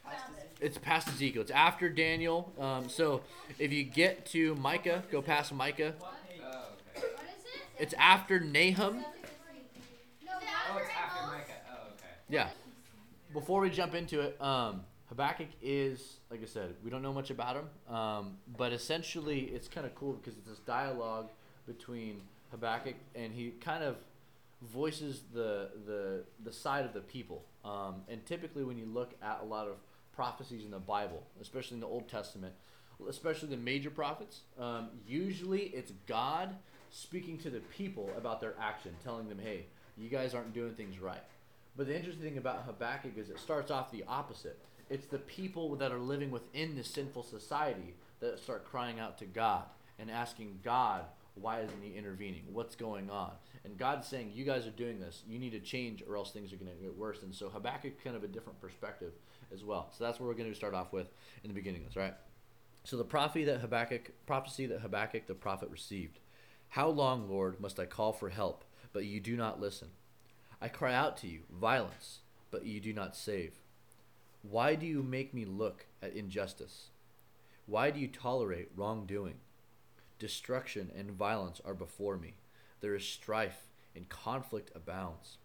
Past 0.05 0.25
Found 0.25 0.39
it. 0.39 0.41
Ezekiel. 0.41 0.67
It's 0.67 0.79
past 0.79 1.09
Ezekiel. 1.09 1.43
It's 1.43 1.51
after 1.51 1.89
Daniel. 1.89 2.53
Um, 2.59 2.89
so 2.89 3.23
if 3.59 3.73
you 3.73 3.85
get 3.85 4.27
to 4.27 4.55
Micah, 4.57 5.03
go 5.11 5.23
past 5.23 5.53
Micah. 5.53 5.95
What? 5.99 6.15
Oh, 6.43 6.47
okay. 6.97 7.07
What 7.15 7.23
is 7.39 7.45
it? 7.45 7.83
It's 7.83 7.95
after 7.99 8.41
Nahum. 8.41 9.05
Oh, 10.71 10.79
it's 10.79 10.91
after 10.91 11.27
Micah. 11.27 11.53
Oh, 11.71 11.89
okay. 11.95 12.07
Yeah. 12.29 12.49
Before 13.33 13.61
we 13.61 13.71
jump 13.71 13.95
into 13.95 14.21
it, 14.21 14.41
um, 14.41 14.83
Habakkuk 15.09 15.49
is, 15.63 16.17
like 16.31 16.43
I 16.43 16.47
said, 16.47 16.75
we 16.85 16.91
don't 16.91 17.03
know 17.03 17.13
much 17.13 17.31
about 17.31 17.57
him, 17.57 17.95
um, 17.95 18.37
but 18.57 18.73
essentially 18.73 19.41
it's 19.41 19.69
kind 19.69 19.87
of 19.87 19.95
cool 19.95 20.15
because 20.15 20.37
it's 20.39 20.49
this 20.49 20.59
dialogue 20.61 21.29
between 21.67 22.21
Habakkuk 22.51 22.95
and 23.15 23.33
he 23.33 23.51
kind 23.61 23.85
of 23.85 23.97
voices 24.63 25.23
the 25.33 25.71
the 25.87 26.25
the 26.45 26.53
side 26.53 26.85
of 26.85 26.93
the 26.93 27.01
people. 27.01 27.45
Um, 27.65 28.03
and 28.09 28.25
typically, 28.27 28.65
when 28.65 28.79
you 28.79 28.87
look 28.87 29.15
at 29.23 29.41
a 29.43 29.45
lot 29.45 29.69
of 29.69 29.77
prophecies 30.15 30.65
in 30.65 30.71
the 30.71 30.79
Bible, 30.79 31.23
especially 31.41 31.77
in 31.77 31.81
the 31.81 31.87
Old 31.87 32.09
Testament, 32.09 32.55
especially 33.09 33.49
the 33.49 33.57
major 33.57 33.91
prophets, 33.91 34.41
um, 34.59 34.89
usually 35.07 35.63
it's 35.75 35.93
God 36.07 36.57
speaking 36.91 37.39
to 37.39 37.51
the 37.51 37.61
people 37.61 38.11
about 38.17 38.41
their 38.41 38.55
action, 38.61 38.97
telling 39.05 39.29
them, 39.29 39.39
"Hey, 39.39 39.67
you 39.97 40.09
guys 40.09 40.35
aren't 40.35 40.55
doing 40.55 40.75
things 40.75 40.99
right." 40.99 41.23
But 41.77 41.87
the 41.87 41.97
interesting 41.97 42.25
thing 42.25 42.39
about 42.39 42.65
Habakkuk 42.65 43.17
is 43.17 43.31
it 43.31 43.39
starts 43.39 43.71
off 43.71 43.93
the 43.93 44.05
opposite. 44.09 44.59
It's 44.91 45.07
the 45.07 45.19
people 45.19 45.77
that 45.77 45.93
are 45.93 45.99
living 45.99 46.31
within 46.31 46.75
this 46.75 46.89
sinful 46.89 47.23
society 47.23 47.95
that 48.21 48.39
start 48.41 48.65
crying 48.65 48.99
out 48.99 49.19
to 49.19 49.27
God 49.27 49.65
and 49.99 50.11
asking 50.11 50.61
God, 50.65 51.05
why 51.35 51.61
isn't 51.61 51.83
he 51.83 51.97
intervening? 51.97 52.43
What's 52.53 52.75
going 52.75 53.11
on? 53.11 53.33
And 53.69 53.77
God's 53.77 54.09
saying, 54.09 54.33
you 54.35 54.45
guys 54.45 54.67
are 54.67 54.71
doing 54.71 54.99
this. 54.99 55.23
You 55.29 55.39
need 55.39 55.53
to 55.53 55.61
change 55.61 56.03
or 56.09 56.17
else 56.17 56.31
things 56.31 56.55
are 56.55 56.57
going 56.57 56.75
to 56.75 56.83
get 56.83 56.97
worse. 56.97 57.23
And 57.23 57.35
so 57.35 57.51
Habakkuk 57.51 58.03
kind 58.03 58.17
of 58.17 58.25
a 58.25 58.29
different 58.29 58.59
perspective 58.63 59.13
as 59.53 59.63
well. 59.63 59.91
So 59.97 60.05
that's 60.05 60.19
what 60.19 60.27
we're 60.27 60.35
going 60.35 60.49
to 60.49 60.57
start 60.57 60.73
off 60.73 60.93
with 60.93 61.09
in 61.45 61.49
the 61.49 61.55
beginning. 61.55 61.83
That's 61.83 61.97
right. 61.97 62.15
So 62.85 62.97
the 62.97 63.05
prophecy 63.05 63.45
that 63.45 63.61
Habakkuk, 63.61 64.13
prophecy 64.25 64.65
that 64.67 64.81
Habakkuk 64.81 65.27
the 65.27 65.35
prophet 65.35 65.69
received. 65.71 66.19
How 66.71 66.89
long, 66.89 67.29
Lord, 67.29 67.61
must 67.61 67.79
I 67.79 67.85
call 67.85 68.15
for 68.15 68.31
help, 68.31 68.65
but 68.95 69.05
you 69.05 69.21
do 69.21 69.37
not 69.37 69.61
listen? 69.61 69.89
I 70.63 70.69
cry 70.69 70.95
out 70.95 71.19
to 71.19 71.27
you, 71.27 71.41
violence, 71.53 72.21
but 72.51 72.65
you 72.65 72.81
do 72.81 72.95
not 72.95 73.15
save. 73.15 73.53
Why 74.41 74.77
do 74.77 74.87
you 74.87 75.03
make 75.03 75.35
me 75.35 75.45
look 75.45 75.85
at 76.03 76.15
injustice? 76.15 76.89
Why 77.67 77.91
do 77.91 78.01
you 78.01 78.09
tolerate 78.09 78.71
wrongdoing? 78.75 79.41
Destruction 80.19 80.91
and 80.97 81.11
violence 81.11 81.61
are 81.67 81.75
before 81.75 82.17
me. 82.17 82.35
There 82.81 82.95
is 82.95 83.05
strife 83.05 83.69
and 83.95 84.09
conflict 84.09 84.71
abounds. 84.75 85.39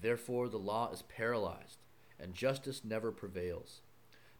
Therefore 0.00 0.48
the 0.48 0.58
law 0.58 0.90
is 0.92 1.02
paralyzed, 1.02 1.78
and 2.20 2.34
justice 2.34 2.82
never 2.84 3.10
prevails. 3.10 3.80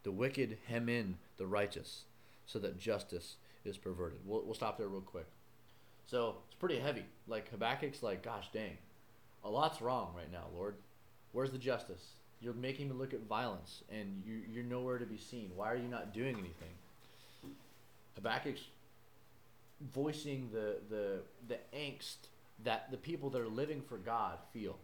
The 0.03 0.13
wicked 0.13 0.59
hem 0.69 0.89
in 0.89 1.17
the 1.39 1.47
righteous, 1.47 2.05
so 2.47 2.59
that 2.59 2.79
justice 2.79 3.37
is 3.65 3.79
perverted. 3.79 4.21
We'll, 4.27 4.43
we'll 4.45 4.55
stop 4.55 4.77
there 4.77 4.89
real 4.89 5.01
quick. 5.01 5.27
So 6.07 6.37
it's 6.47 6.57
pretty 6.57 6.79
heavy. 6.79 7.05
Like 7.27 7.51
Habakkuk's 7.51 8.03
like, 8.03 8.23
gosh 8.23 8.51
dang, 8.53 8.77
a 9.43 9.49
lot's 9.49 9.81
wrong 9.81 10.13
right 10.15 10.31
now, 10.31 10.45
Lord. 10.55 10.75
Where's 11.33 11.51
the 11.51 11.59
justice? 11.59 12.13
You're 12.41 12.53
making 12.53 12.89
me 12.89 12.95
look 12.95 13.15
at 13.15 13.27
violence, 13.27 13.83
and 13.91 14.23
you, 14.27 14.43
you're 14.53 14.65
nowhere 14.65 14.99
to 14.99 15.07
be 15.07 15.17
seen. 15.17 15.51
Why 15.57 15.73
are 15.73 15.77
you 15.77 15.89
not 15.89 16.13
doing 16.13 16.35
anything? 16.35 17.55
Habakkuk's 18.17 18.61
voicing 19.93 20.51
the, 20.53 20.77
the, 20.91 21.21
the 21.49 21.59
angst 21.75 22.29
that 22.63 22.91
the 22.91 22.97
people 22.97 23.31
that 23.31 23.41
are 23.41 23.49
living 23.49 23.83
for 23.83 23.99
God 23.99 24.39
feel. 24.53 24.79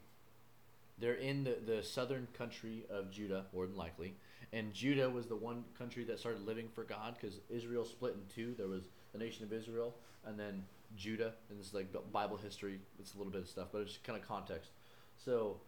They're 0.99 1.15
in 1.15 1.45
the, 1.45 1.57
the 1.65 1.83
southern 1.83 2.29
country 2.37 2.85
of 2.91 3.11
Judah, 3.11 3.47
more 3.55 3.67
than 3.67 3.77
likely. 3.77 4.15
And 4.53 4.75
Judah 4.75 5.09
was 5.09 5.27
the 5.27 5.37
one 5.37 5.65
country 5.79 6.05
that 6.05 6.19
started 6.19 6.45
living 6.45 6.69
for 6.75 6.85
God 6.85 7.17
because 7.19 7.39
Israel 7.49 7.85
split 7.85 8.15
in 8.15 8.35
two. 8.35 8.55
There 8.59 8.69
was 8.69 8.85
the 9.13 9.19
nation 9.19 9.45
of 9.45 9.53
Israel 9.53 9.95
and 10.27 10.39
then 10.39 10.65
Judah. 10.97 11.33
And 11.49 11.59
this 11.59 11.69
is 11.69 11.75
like 11.75 11.95
Bible 12.13 12.37
history. 12.37 12.81
It's 12.99 13.15
a 13.15 13.19
little 13.19 13.33
bit 13.33 13.43
of 13.43 13.49
stuff, 13.49 13.69
but 13.73 13.83
it's 13.83 13.99
kind 13.99 14.21
of 14.21 14.27
context. 14.27 14.71
So 15.25 15.61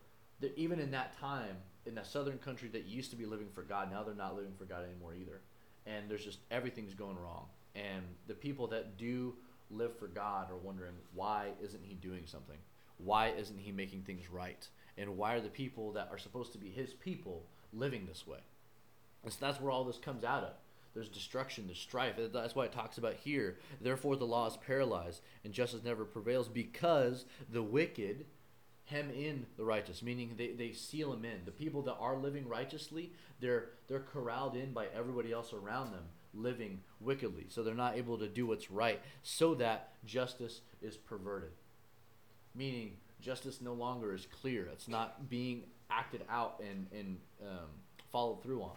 even 0.57 0.81
in 0.81 0.91
that 0.91 1.19
time, 1.19 1.57
in 1.87 1.95
that 1.95 2.07
southern 2.07 2.39
country 2.39 2.69
that 2.71 2.85
used 2.85 3.11
to 3.11 3.17
be 3.17 3.25
living 3.25 3.49
for 3.55 3.63
God, 3.63 3.91
now 3.91 4.03
they're 4.03 4.15
not 4.15 4.35
living 4.35 4.53
for 4.59 4.65
God 4.65 4.85
anymore 4.85 5.15
either. 5.15 5.41
And 5.87 6.11
there's 6.11 6.25
just 6.25 6.39
everything's 6.51 6.95
going 6.95 7.17
wrong. 7.19 7.47
And 7.75 8.03
the 8.27 8.35
people 8.35 8.67
that 8.69 8.97
do 8.99 9.35
live 9.73 9.99
for 9.99 10.07
God 10.07 10.51
are 10.51 10.57
wondering 10.57 10.95
why 11.15 11.51
isn't 11.63 11.85
he 11.85 11.95
doing 11.95 12.23
something? 12.27 12.59
Why 12.99 13.29
isn't 13.29 13.59
he 13.59 13.73
making 13.73 14.03
things 14.03 14.31
right? 14.31 14.69
And 14.97 15.17
why 15.17 15.35
are 15.35 15.41
the 15.41 15.49
people 15.49 15.93
that 15.93 16.09
are 16.11 16.19
supposed 16.19 16.53
to 16.53 16.59
be 16.59 16.69
his 16.69 16.93
people 16.93 17.47
living 17.73 18.07
this 18.07 18.27
way? 18.27 18.39
And 19.25 19.33
so 19.33 19.39
that's 19.41 19.61
where 19.61 19.71
all 19.71 19.85
this 19.85 19.99
comes 19.99 20.25
out 20.25 20.45
of. 20.45 20.53
There's 20.95 21.09
destruction, 21.09 21.67
there's 21.67 21.79
strife. 21.79 22.17
That's 22.33 22.55
why 22.55 22.67
it 22.67 22.73
talks 22.73 22.99
about 22.99 23.15
here. 23.15 23.59
Therefore, 23.81 24.17
the 24.17 24.27
law 24.27 24.47
is 24.47 24.59
paralyzed, 24.59 25.23
and 25.43 25.53
justice 25.53 25.83
never 25.83 26.05
prevails 26.05 26.49
because 26.49 27.25
the 27.49 27.63
wicked 27.63 28.27
hem 28.85 29.11
in 29.11 29.47
the 29.57 29.65
righteous, 29.65 30.03
meaning 30.03 30.35
they, 30.37 30.49
they 30.49 30.73
seal 30.73 31.13
them 31.13 31.25
in. 31.25 31.47
The 31.47 31.51
people 31.51 31.81
that 31.83 31.95
are 31.95 32.17
living 32.17 32.47
righteously, 32.47 33.13
they're 33.41 33.71
they're 33.89 34.01
corralled 34.01 34.55
in 34.55 34.73
by 34.73 34.87
everybody 34.95 35.33
else 35.33 35.55
around 35.55 35.93
them 35.93 36.05
living 36.35 36.81
wickedly. 37.01 37.47
So 37.49 37.63
they're 37.63 37.75
not 37.75 37.97
able 37.97 38.19
to 38.19 38.29
do 38.29 38.47
what's 38.47 38.71
right, 38.71 39.01
so 39.23 39.55
that 39.57 39.91
justice 40.05 40.61
is 40.81 40.97
perverted. 40.97 41.53
Meaning 42.55 42.97
justice 43.21 43.61
no 43.61 43.73
longer 43.73 44.15
is 44.15 44.27
clear. 44.41 44.69
It's 44.73 44.89
not 44.89 45.29
being 45.31 45.65
acted 45.91 46.23
out 46.29 46.61
and, 46.61 46.87
and 46.93 47.19
um, 47.43 47.69
followed 48.11 48.43
through 48.43 48.63
on. 48.63 48.77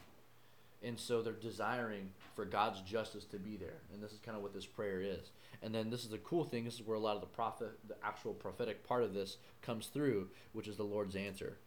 And 0.83 0.99
so 0.99 1.21
they're 1.21 1.33
desiring 1.33 2.09
for 2.35 2.45
God's 2.45 2.81
justice 2.81 3.25
to 3.25 3.37
be 3.37 3.57
there. 3.57 3.81
And 3.93 4.03
this 4.03 4.11
is 4.11 4.19
kind 4.19 4.37
of 4.37 4.43
what 4.43 4.53
this 4.53 4.65
prayer 4.65 5.01
is. 5.01 5.31
And 5.63 5.73
then 5.73 5.89
this 5.89 6.03
is 6.03 6.09
the 6.09 6.19
cool 6.19 6.43
thing. 6.43 6.63
This 6.63 6.75
is 6.75 6.85
where 6.85 6.97
a 6.97 6.99
lot 6.99 7.15
of 7.15 7.21
the 7.21 7.27
prophet, 7.27 7.71
the 7.87 7.95
actual 8.03 8.33
prophetic 8.33 8.85
part 8.87 9.03
of 9.03 9.13
this 9.13 9.37
comes 9.61 9.87
through, 9.87 10.27
which 10.53 10.67
is 10.67 10.77
the 10.77 10.83
Lord's 10.83 11.15
answer. 11.15 11.57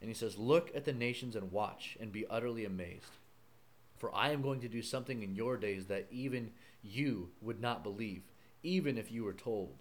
And 0.00 0.08
he 0.08 0.14
says, 0.14 0.36
Look 0.36 0.70
at 0.74 0.84
the 0.84 0.92
nations 0.92 1.34
and 1.34 1.50
watch 1.50 1.96
and 1.98 2.12
be 2.12 2.26
utterly 2.28 2.64
amazed. 2.64 3.16
For 3.98 4.14
I 4.14 4.30
am 4.30 4.42
going 4.42 4.60
to 4.60 4.68
do 4.68 4.82
something 4.82 5.22
in 5.22 5.34
your 5.34 5.56
days 5.56 5.86
that 5.86 6.06
even 6.10 6.50
you 6.82 7.30
would 7.40 7.60
not 7.60 7.82
believe, 7.82 8.22
even 8.62 8.96
if 8.96 9.10
you 9.10 9.24
were 9.24 9.32
told. 9.32 9.74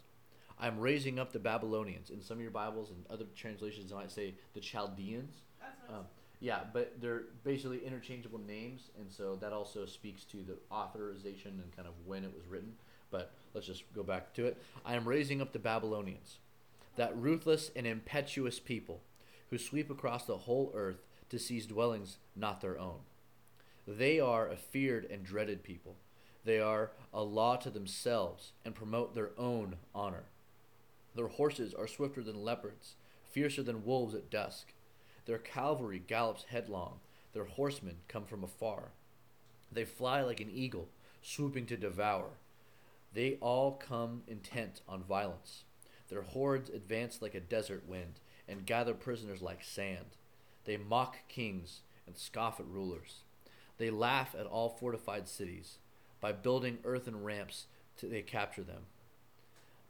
I'm 0.60 0.80
raising 0.80 1.20
up 1.20 1.32
the 1.32 1.40
Babylonians. 1.40 2.10
In 2.10 2.22
some 2.22 2.38
of 2.38 2.42
your 2.42 2.52
Bibles 2.52 2.90
and 2.90 3.06
other 3.10 3.26
translations, 3.36 3.92
it 3.92 3.96
might 3.96 4.12
say 4.12 4.34
the 4.54 4.60
Chaldeans. 4.60 5.42
Um, 5.90 6.06
yeah, 6.40 6.62
but 6.74 6.94
they're 7.00 7.24
basically 7.44 7.86
interchangeable 7.86 8.40
names, 8.40 8.90
and 9.00 9.12
so 9.12 9.36
that 9.36 9.54
also 9.54 9.86
speaks 9.86 10.24
to 10.26 10.38
the 10.38 10.58
authorization 10.72 11.62
and 11.64 11.76
kind 11.76 11.88
of 11.88 11.94
when 12.06 12.24
it 12.24 12.34
was 12.34 12.46
written. 12.48 12.74
But 13.12 13.32
let's 13.54 13.68
just 13.68 13.84
go 13.94 14.04
back 14.04 14.34
to 14.34 14.46
it. 14.46 14.58
I 14.86 14.96
am 14.96 15.08
raising 15.08 15.42
up 15.42 15.54
the 15.54 15.60
Babylonians, 15.60 16.40
that 16.96 17.18
ruthless 17.18 17.72
and 17.76 17.88
impetuous 17.88 18.60
people 18.60 19.02
who 19.50 19.58
sweep 19.58 19.90
across 19.90 20.26
the 20.26 20.38
whole 20.38 20.72
earth 20.76 21.06
to 21.30 21.40
seize 21.40 21.66
dwellings 21.66 22.18
not 22.36 22.62
their 22.62 22.80
own. 22.80 23.00
They 23.88 24.19
are 24.19 24.50
a 24.50 24.58
feared 24.58 25.06
and 25.06 25.23
dreaded 25.23 25.63
people. 25.63 25.95
They 26.43 26.60
are 26.60 26.91
a 27.13 27.23
law 27.23 27.56
to 27.56 27.69
themselves 27.69 28.52
and 28.65 28.76
promote 28.76 29.15
their 29.15 29.32
own 29.38 29.78
honor. 29.95 30.26
Their 31.15 31.28
horses 31.28 31.73
are 31.73 31.88
swifter 31.88 32.21
than 32.21 32.43
leopards, 32.43 32.95
fiercer 33.32 33.63
than 33.63 33.86
wolves 33.86 34.13
at 34.13 34.30
dusk. 34.30 34.73
Their 35.26 35.38
cavalry 35.38 36.00
gallops 36.00 36.43
headlong. 36.50 37.00
Their 37.34 37.45
horsemen 37.45 38.00
come 38.10 38.26
from 38.26 38.43
afar. 38.43 38.91
They 39.71 39.86
fly 39.86 40.21
like 40.21 40.41
an 40.41 40.52
eagle, 40.52 40.89
swooping 41.21 41.65
to 41.67 41.78
devour. 41.78 42.32
They 43.13 43.38
all 43.39 43.71
come 43.71 44.23
intent 44.28 44.82
on 44.88 45.02
violence. 45.04 45.63
Their 46.10 46.23
hordes 46.23 46.69
advance 46.69 47.21
like 47.21 47.36
a 47.36 47.39
desert 47.39 47.88
wind 47.88 48.19
and 48.50 48.65
gather 48.65 48.93
prisoners 48.93 49.41
like 49.41 49.63
sand. 49.63 50.17
They 50.65 50.78
mock 50.78 51.17
kings 51.30 51.82
and 52.06 52.17
scoff 52.17 52.60
at 52.60 52.67
rulers. 52.67 53.23
They 53.78 53.90
laugh 53.90 54.36
at 54.38 54.46
all 54.46 54.70
fortified 54.70 55.28
cities. 55.28 55.78
By 56.20 56.32
building 56.32 56.80
earthen 56.84 57.24
ramps, 57.24 57.66
they 58.02 58.22
capture 58.22 58.63
them. 58.63 58.84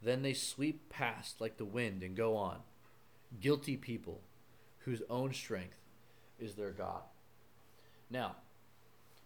Then 0.02 0.22
they 0.22 0.34
sweep 0.34 0.90
past 0.90 1.42
like 1.42 1.58
the 1.58 1.66
wind 1.66 2.04
and 2.04 2.16
go 2.16 2.36
on. 2.36 2.58
Guilty 3.40 3.78
people 3.78 4.22
whose 4.80 5.02
own 5.10 5.34
strength 5.34 5.78
is 6.40 6.56
their 6.56 6.72
God. 6.72 7.02
Now, 8.10 8.36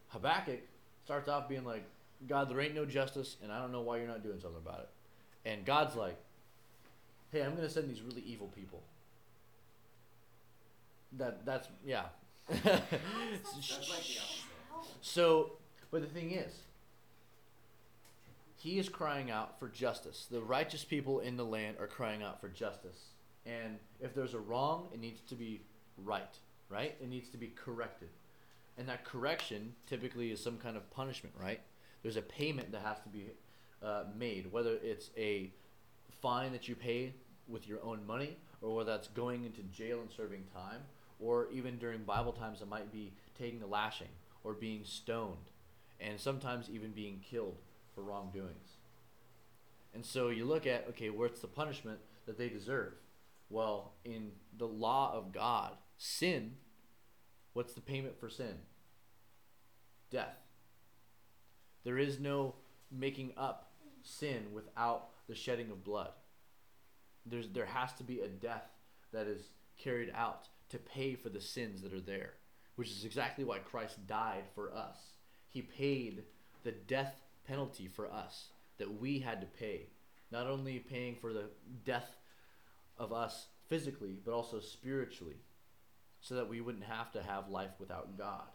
Habakkuk 0.10 0.62
starts 1.04 1.28
off 1.30 1.50
being 1.50 1.66
like, 1.66 1.84
God, 2.28 2.50
there 2.50 2.60
ain't 2.62 2.76
no 2.76 2.86
justice, 2.86 3.38
and 3.42 3.52
I 3.52 3.60
don't 3.60 3.72
know 3.72 3.82
why 3.82 3.98
you're 3.98 4.08
not 4.08 4.24
doing 4.24 4.40
something 4.40 4.62
about 4.64 4.82
it. 4.82 4.90
And 5.50 5.66
God's 5.66 5.96
like, 5.96 6.18
hey, 7.32 7.42
I'm 7.42 7.56
going 7.56 7.68
to 7.68 7.74
send 7.74 7.90
these 7.90 8.02
really 8.02 8.22
evil 8.22 8.48
people. 8.56 8.82
That 11.18 11.46
That's, 11.46 11.68
yeah. 11.86 12.06
So, 15.02 15.54
but 15.90 16.02
the 16.02 16.08
thing 16.08 16.32
is, 16.32 16.54
he 18.58 18.78
is 18.78 18.90
crying 18.90 19.32
out 19.32 19.60
for 19.60 19.68
justice. 19.68 20.28
The 20.30 20.42
righteous 20.42 20.84
people 20.84 21.20
in 21.20 21.36
the 21.36 21.44
land 21.44 21.78
are 21.80 21.88
crying 21.88 22.22
out 22.22 22.40
for 22.40 22.48
justice. 22.48 23.10
And 23.46 23.78
if 24.00 24.14
there's 24.14 24.36
a 24.36 24.40
wrong, 24.40 24.88
it 24.94 25.00
needs 25.00 25.20
to 25.30 25.36
be 25.36 25.62
right, 25.98 26.38
right? 26.70 26.96
It 27.02 27.10
needs 27.10 27.30
to 27.30 27.38
be 27.38 27.48
corrected. 27.48 28.10
And 28.78 28.88
that 28.88 29.04
correction 29.04 29.74
typically 29.88 30.32
is 30.32 30.42
some 30.42 30.58
kind 30.58 30.78
of 30.78 30.90
punishment, 30.92 31.36
right? 31.42 31.60
There's 32.04 32.18
a 32.18 32.22
payment 32.22 32.72
that 32.72 32.82
has 32.82 33.00
to 33.00 33.10
be 33.10 33.26
uh, 33.84 34.04
made, 34.16 34.52
whether 34.52 34.78
it's 34.84 35.10
a 35.18 35.50
fine 36.22 36.52
that 36.52 36.68
you 36.68 36.76
pay 36.76 37.14
with 37.48 37.68
your 37.68 37.84
own 37.84 38.06
money, 38.06 38.38
or 38.62 38.76
whether 38.76 38.92
that's 38.92 39.08
going 39.08 39.44
into 39.44 39.62
jail 39.64 40.02
and 40.02 40.12
serving 40.12 40.44
time, 40.54 40.82
or 41.20 41.48
even 41.52 41.80
during 41.80 42.04
Bible 42.04 42.32
times, 42.32 42.62
it 42.62 42.70
might 42.70 42.92
be 42.92 43.12
taking 43.38 43.62
a 43.64 43.68
lashing 43.68 44.08
or 44.44 44.54
being 44.54 44.84
stoned, 44.84 45.50
and 46.00 46.20
sometimes 46.20 46.70
even 46.70 46.92
being 46.92 47.20
killed 47.20 47.58
for 47.94 48.02
wrongdoings. 48.02 48.78
And 49.94 50.06
so 50.06 50.30
you 50.30 50.46
look 50.46 50.66
at, 50.66 50.88
okay, 50.90 51.10
what's 51.10 51.42
the 51.42 51.48
punishment 51.48 52.00
that 52.26 52.38
they 52.38 52.50
deserve? 52.50 52.94
Well, 53.50 53.94
in 54.06 54.32
the 54.58 54.68
law 54.68 55.14
of 55.14 55.34
God, 55.34 55.74
sin, 55.98 56.54
what's 57.54 57.74
the 57.74 57.82
payment 57.82 58.20
for 58.20 58.30
sin? 58.30 58.56
Death. 60.10 60.38
There 61.84 61.98
is 61.98 62.20
no 62.20 62.56
making 62.92 63.34
up 63.38 63.72
sin 64.02 64.48
without 64.54 65.10
the 65.28 65.36
shedding 65.36 65.72
of 65.72 65.84
blood. 65.84 66.12
There's, 67.26 67.50
there 67.50 67.66
has 67.66 67.94
to 67.94 68.04
be 68.04 68.22
a 68.22 68.28
death 68.28 68.70
that 69.12 69.28
is 69.28 69.50
carried 69.78 70.12
out 70.16 70.48
to 70.70 70.78
pay 70.78 71.16
for 71.16 71.30
the 71.30 71.42
sins 71.42 71.82
that 71.82 71.94
are 71.94 72.00
there, 72.00 72.34
which 72.76 72.90
is 72.90 73.06
exactly 73.06 73.44
why 73.44 73.60
Christ 73.60 74.08
died 74.08 74.44
for 74.56 74.74
us. 74.74 74.98
He 75.50 75.62
paid 75.62 76.24
the 76.64 76.72
death 76.72 77.16
penalty 77.48 77.88
for 77.88 78.12
us 78.12 78.50
that 78.78 79.00
we 79.00 79.20
had 79.20 79.42
to 79.42 79.48
pay, 79.48 79.88
not 80.32 80.48
only 80.48 80.80
paying 80.80 81.16
for 81.16 81.34
the 81.34 81.50
death 81.86 82.18
of 82.98 83.12
us 83.12 83.48
physically, 83.68 84.18
but 84.24 84.34
also 84.34 84.60
spiritually, 84.60 85.38
so 86.20 86.36
that 86.36 86.50
we 86.50 86.62
wouldn't 86.62 86.86
have 86.86 87.12
to 87.12 87.22
have 87.22 87.50
life 87.50 87.72
without 87.80 88.18
God. 88.18 88.48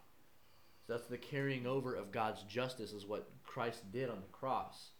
So 0.85 0.93
that's 0.93 1.07
the 1.07 1.17
carrying 1.17 1.67
over 1.67 1.95
of 1.95 2.11
God's 2.11 2.43
justice, 2.43 2.91
is 2.91 3.05
what 3.05 3.29
Christ 3.43 3.91
did 3.91 4.09
on 4.09 4.21
the 4.21 4.31
cross. 4.31 4.91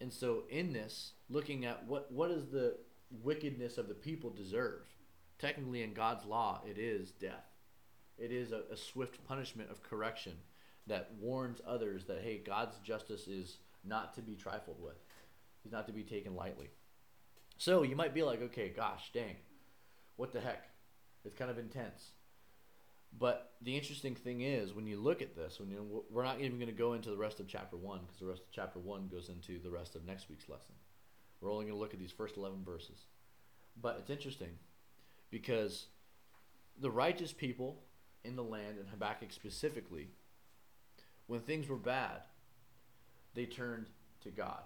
And 0.00 0.12
so, 0.12 0.44
in 0.50 0.72
this, 0.72 1.12
looking 1.28 1.64
at 1.64 1.86
what 1.86 2.12
what 2.12 2.28
does 2.28 2.48
the 2.48 2.76
wickedness 3.22 3.78
of 3.78 3.88
the 3.88 3.94
people 3.94 4.30
deserve, 4.30 4.82
technically 5.38 5.82
in 5.82 5.94
God's 5.94 6.24
law, 6.24 6.60
it 6.68 6.78
is 6.78 7.10
death. 7.10 7.53
It 8.18 8.32
is 8.32 8.52
a, 8.52 8.62
a 8.72 8.76
swift 8.76 9.24
punishment 9.26 9.70
of 9.70 9.82
correction 9.82 10.34
that 10.86 11.10
warns 11.20 11.60
others 11.66 12.04
that 12.04 12.22
hey, 12.22 12.42
God's 12.44 12.76
justice 12.78 13.26
is 13.26 13.58
not 13.84 14.14
to 14.14 14.22
be 14.22 14.34
trifled 14.34 14.80
with. 14.80 14.96
He's 15.62 15.72
not 15.72 15.86
to 15.86 15.92
be 15.92 16.02
taken 16.02 16.34
lightly. 16.34 16.70
So 17.56 17.82
you 17.82 17.96
might 17.96 18.14
be 18.14 18.22
like, 18.22 18.42
okay, 18.42 18.68
gosh, 18.68 19.10
dang, 19.12 19.36
what 20.16 20.32
the 20.32 20.40
heck? 20.40 20.68
It's 21.24 21.38
kind 21.38 21.50
of 21.50 21.58
intense. 21.58 22.10
But 23.16 23.52
the 23.62 23.76
interesting 23.76 24.14
thing 24.14 24.40
is, 24.40 24.74
when 24.74 24.86
you 24.86 25.00
look 25.00 25.22
at 25.22 25.36
this, 25.36 25.60
when 25.60 25.70
you, 25.70 26.04
we're 26.10 26.24
not 26.24 26.40
even 26.40 26.58
going 26.58 26.66
to 26.66 26.72
go 26.72 26.94
into 26.94 27.10
the 27.10 27.16
rest 27.16 27.38
of 27.38 27.46
chapter 27.46 27.76
one 27.76 28.00
because 28.00 28.18
the 28.18 28.26
rest 28.26 28.42
of 28.42 28.50
chapter 28.50 28.80
one 28.80 29.08
goes 29.08 29.28
into 29.28 29.62
the 29.62 29.70
rest 29.70 29.94
of 29.94 30.04
next 30.04 30.28
week's 30.28 30.48
lesson. 30.48 30.74
We're 31.40 31.52
only 31.52 31.66
going 31.66 31.76
to 31.76 31.80
look 31.80 31.94
at 31.94 32.00
these 32.00 32.10
first 32.10 32.36
eleven 32.36 32.64
verses. 32.64 33.06
But 33.80 33.98
it's 34.00 34.10
interesting 34.10 34.58
because 35.30 35.86
the 36.80 36.90
righteous 36.90 37.32
people 37.32 37.84
in 38.24 38.36
the 38.36 38.42
land, 38.42 38.78
and 38.78 38.88
Habakkuk 38.88 39.32
specifically, 39.32 40.08
when 41.26 41.40
things 41.40 41.68
were 41.68 41.76
bad, 41.76 42.22
they 43.34 43.46
turned 43.46 43.86
to 44.22 44.30
God. 44.30 44.62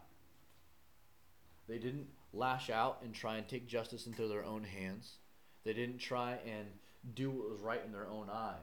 They 1.68 1.78
didn't 1.78 2.06
lash 2.32 2.70
out 2.70 2.98
and 3.02 3.14
try 3.14 3.36
and 3.36 3.48
take 3.48 3.66
justice 3.66 4.06
into 4.06 4.28
their 4.28 4.44
own 4.44 4.64
hands. 4.64 5.16
They 5.64 5.72
didn't 5.72 5.98
try 5.98 6.38
and 6.46 6.66
do 7.14 7.30
what 7.30 7.50
was 7.50 7.60
right 7.60 7.80
in 7.84 7.92
their 7.92 8.08
own 8.08 8.28
eyes. 8.32 8.54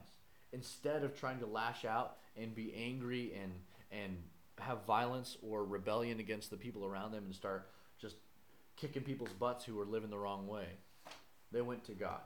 Instead 0.51 1.03
of 1.03 1.19
trying 1.19 1.39
to 1.39 1.45
lash 1.45 1.86
out 1.86 2.17
and 2.38 2.55
be 2.55 2.73
angry 2.75 3.34
and 3.41 3.51
and 3.91 4.17
have 4.60 4.86
violence 4.86 5.38
or 5.41 5.65
rebellion 5.65 6.19
against 6.19 6.49
the 6.49 6.58
people 6.58 6.86
around 6.86 7.12
them 7.12 7.25
and 7.25 7.36
start 7.36 7.69
just 7.99 8.15
kicking 8.77 9.03
people's 9.03 9.34
butts 9.34 9.65
who 9.65 9.75
were 9.75 9.86
living 9.86 10.10
the 10.10 10.17
wrong 10.17 10.47
way, 10.47 10.65
they 11.51 11.62
went 11.62 11.84
to 11.86 11.93
God. 11.93 12.21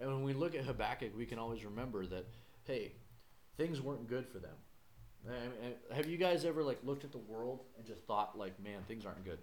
And 0.00 0.10
when 0.10 0.22
we 0.22 0.32
look 0.32 0.54
at 0.54 0.64
Habakkuk, 0.64 1.16
we 1.16 1.26
can 1.26 1.38
always 1.38 1.64
remember 1.64 2.06
that, 2.06 2.26
hey, 2.64 2.92
things 3.56 3.80
weren't 3.80 4.08
good 4.08 4.26
for 4.26 4.38
them. 4.38 4.56
Have 5.94 6.06
you 6.08 6.16
guys 6.16 6.46
ever 6.46 6.62
like 6.62 6.78
looked 6.82 7.04
at 7.04 7.12
the 7.12 7.18
world 7.18 7.60
and 7.76 7.86
just 7.86 8.02
thought 8.06 8.38
like, 8.38 8.58
man, 8.62 8.80
things 8.88 9.04
aren't 9.04 9.24
good? 9.24 9.38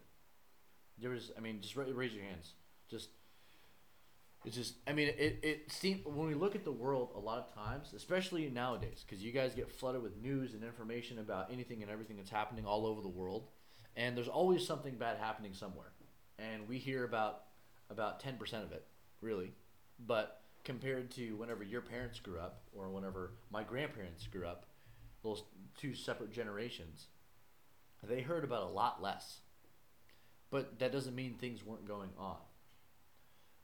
There 0.99 1.11
was, 1.11 1.31
I 1.37 1.41
mean, 1.41 1.61
just 1.61 1.75
raise 1.75 2.11
your 2.11 2.23
hands. 2.23 2.53
Just, 2.89 3.09
it's 4.45 4.55
just, 4.55 4.75
I 4.87 4.93
mean, 4.93 5.09
it 5.09 5.39
it 5.43 5.71
seems 5.71 6.05
when 6.05 6.27
we 6.27 6.33
look 6.33 6.55
at 6.55 6.63
the 6.63 6.71
world 6.71 7.11
a 7.15 7.19
lot 7.19 7.37
of 7.37 7.53
times, 7.53 7.93
especially 7.95 8.49
nowadays, 8.49 9.03
because 9.05 9.23
you 9.23 9.31
guys 9.31 9.53
get 9.53 9.69
flooded 9.69 10.01
with 10.01 10.17
news 10.17 10.53
and 10.53 10.63
information 10.63 11.19
about 11.19 11.51
anything 11.51 11.81
and 11.83 11.91
everything 11.91 12.17
that's 12.17 12.29
happening 12.29 12.65
all 12.65 12.85
over 12.85 13.01
the 13.01 13.07
world, 13.07 13.47
and 13.95 14.15
there's 14.15 14.27
always 14.27 14.65
something 14.65 14.95
bad 14.95 15.17
happening 15.17 15.53
somewhere, 15.53 15.91
and 16.39 16.67
we 16.67 16.77
hear 16.77 17.03
about 17.03 17.43
about 17.89 18.19
ten 18.19 18.37
percent 18.37 18.63
of 18.63 18.71
it, 18.71 18.85
really, 19.21 19.51
but 19.99 20.41
compared 20.67 21.09
to 21.09 21.31
whenever 21.37 21.63
your 21.63 21.79
parents 21.79 22.19
grew 22.19 22.37
up 22.37 22.63
or 22.75 22.89
whenever 22.89 23.31
my 23.49 23.63
grandparents 23.63 24.27
grew 24.27 24.45
up, 24.45 24.65
those 25.23 25.41
two 25.77 25.95
separate 25.95 26.29
generations, 26.29 27.07
they 28.03 28.19
heard 28.19 28.43
about 28.43 28.63
a 28.63 28.73
lot 28.73 29.01
less. 29.01 29.39
But 30.51 30.77
that 30.79 30.91
doesn't 30.91 31.15
mean 31.15 31.35
things 31.35 31.65
weren't 31.65 31.87
going 31.87 32.09
on. 32.19 32.35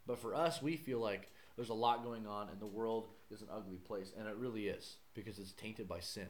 But 0.07 0.17
for 0.19 0.33
us, 0.33 0.61
we 0.61 0.77
feel 0.77 0.99
like 0.99 1.29
there's 1.57 1.67
a 1.67 1.73
lot 1.73 2.05
going 2.05 2.25
on 2.25 2.47
and 2.47 2.61
the 2.61 2.65
world 2.65 3.09
is 3.29 3.41
an 3.41 3.49
ugly 3.53 3.77
place. 3.77 4.13
And 4.17 4.25
it 4.25 4.37
really 4.37 4.67
is 4.67 4.95
because 5.13 5.39
it's 5.39 5.51
tainted 5.51 5.89
by 5.89 5.99
sin. 5.99 6.29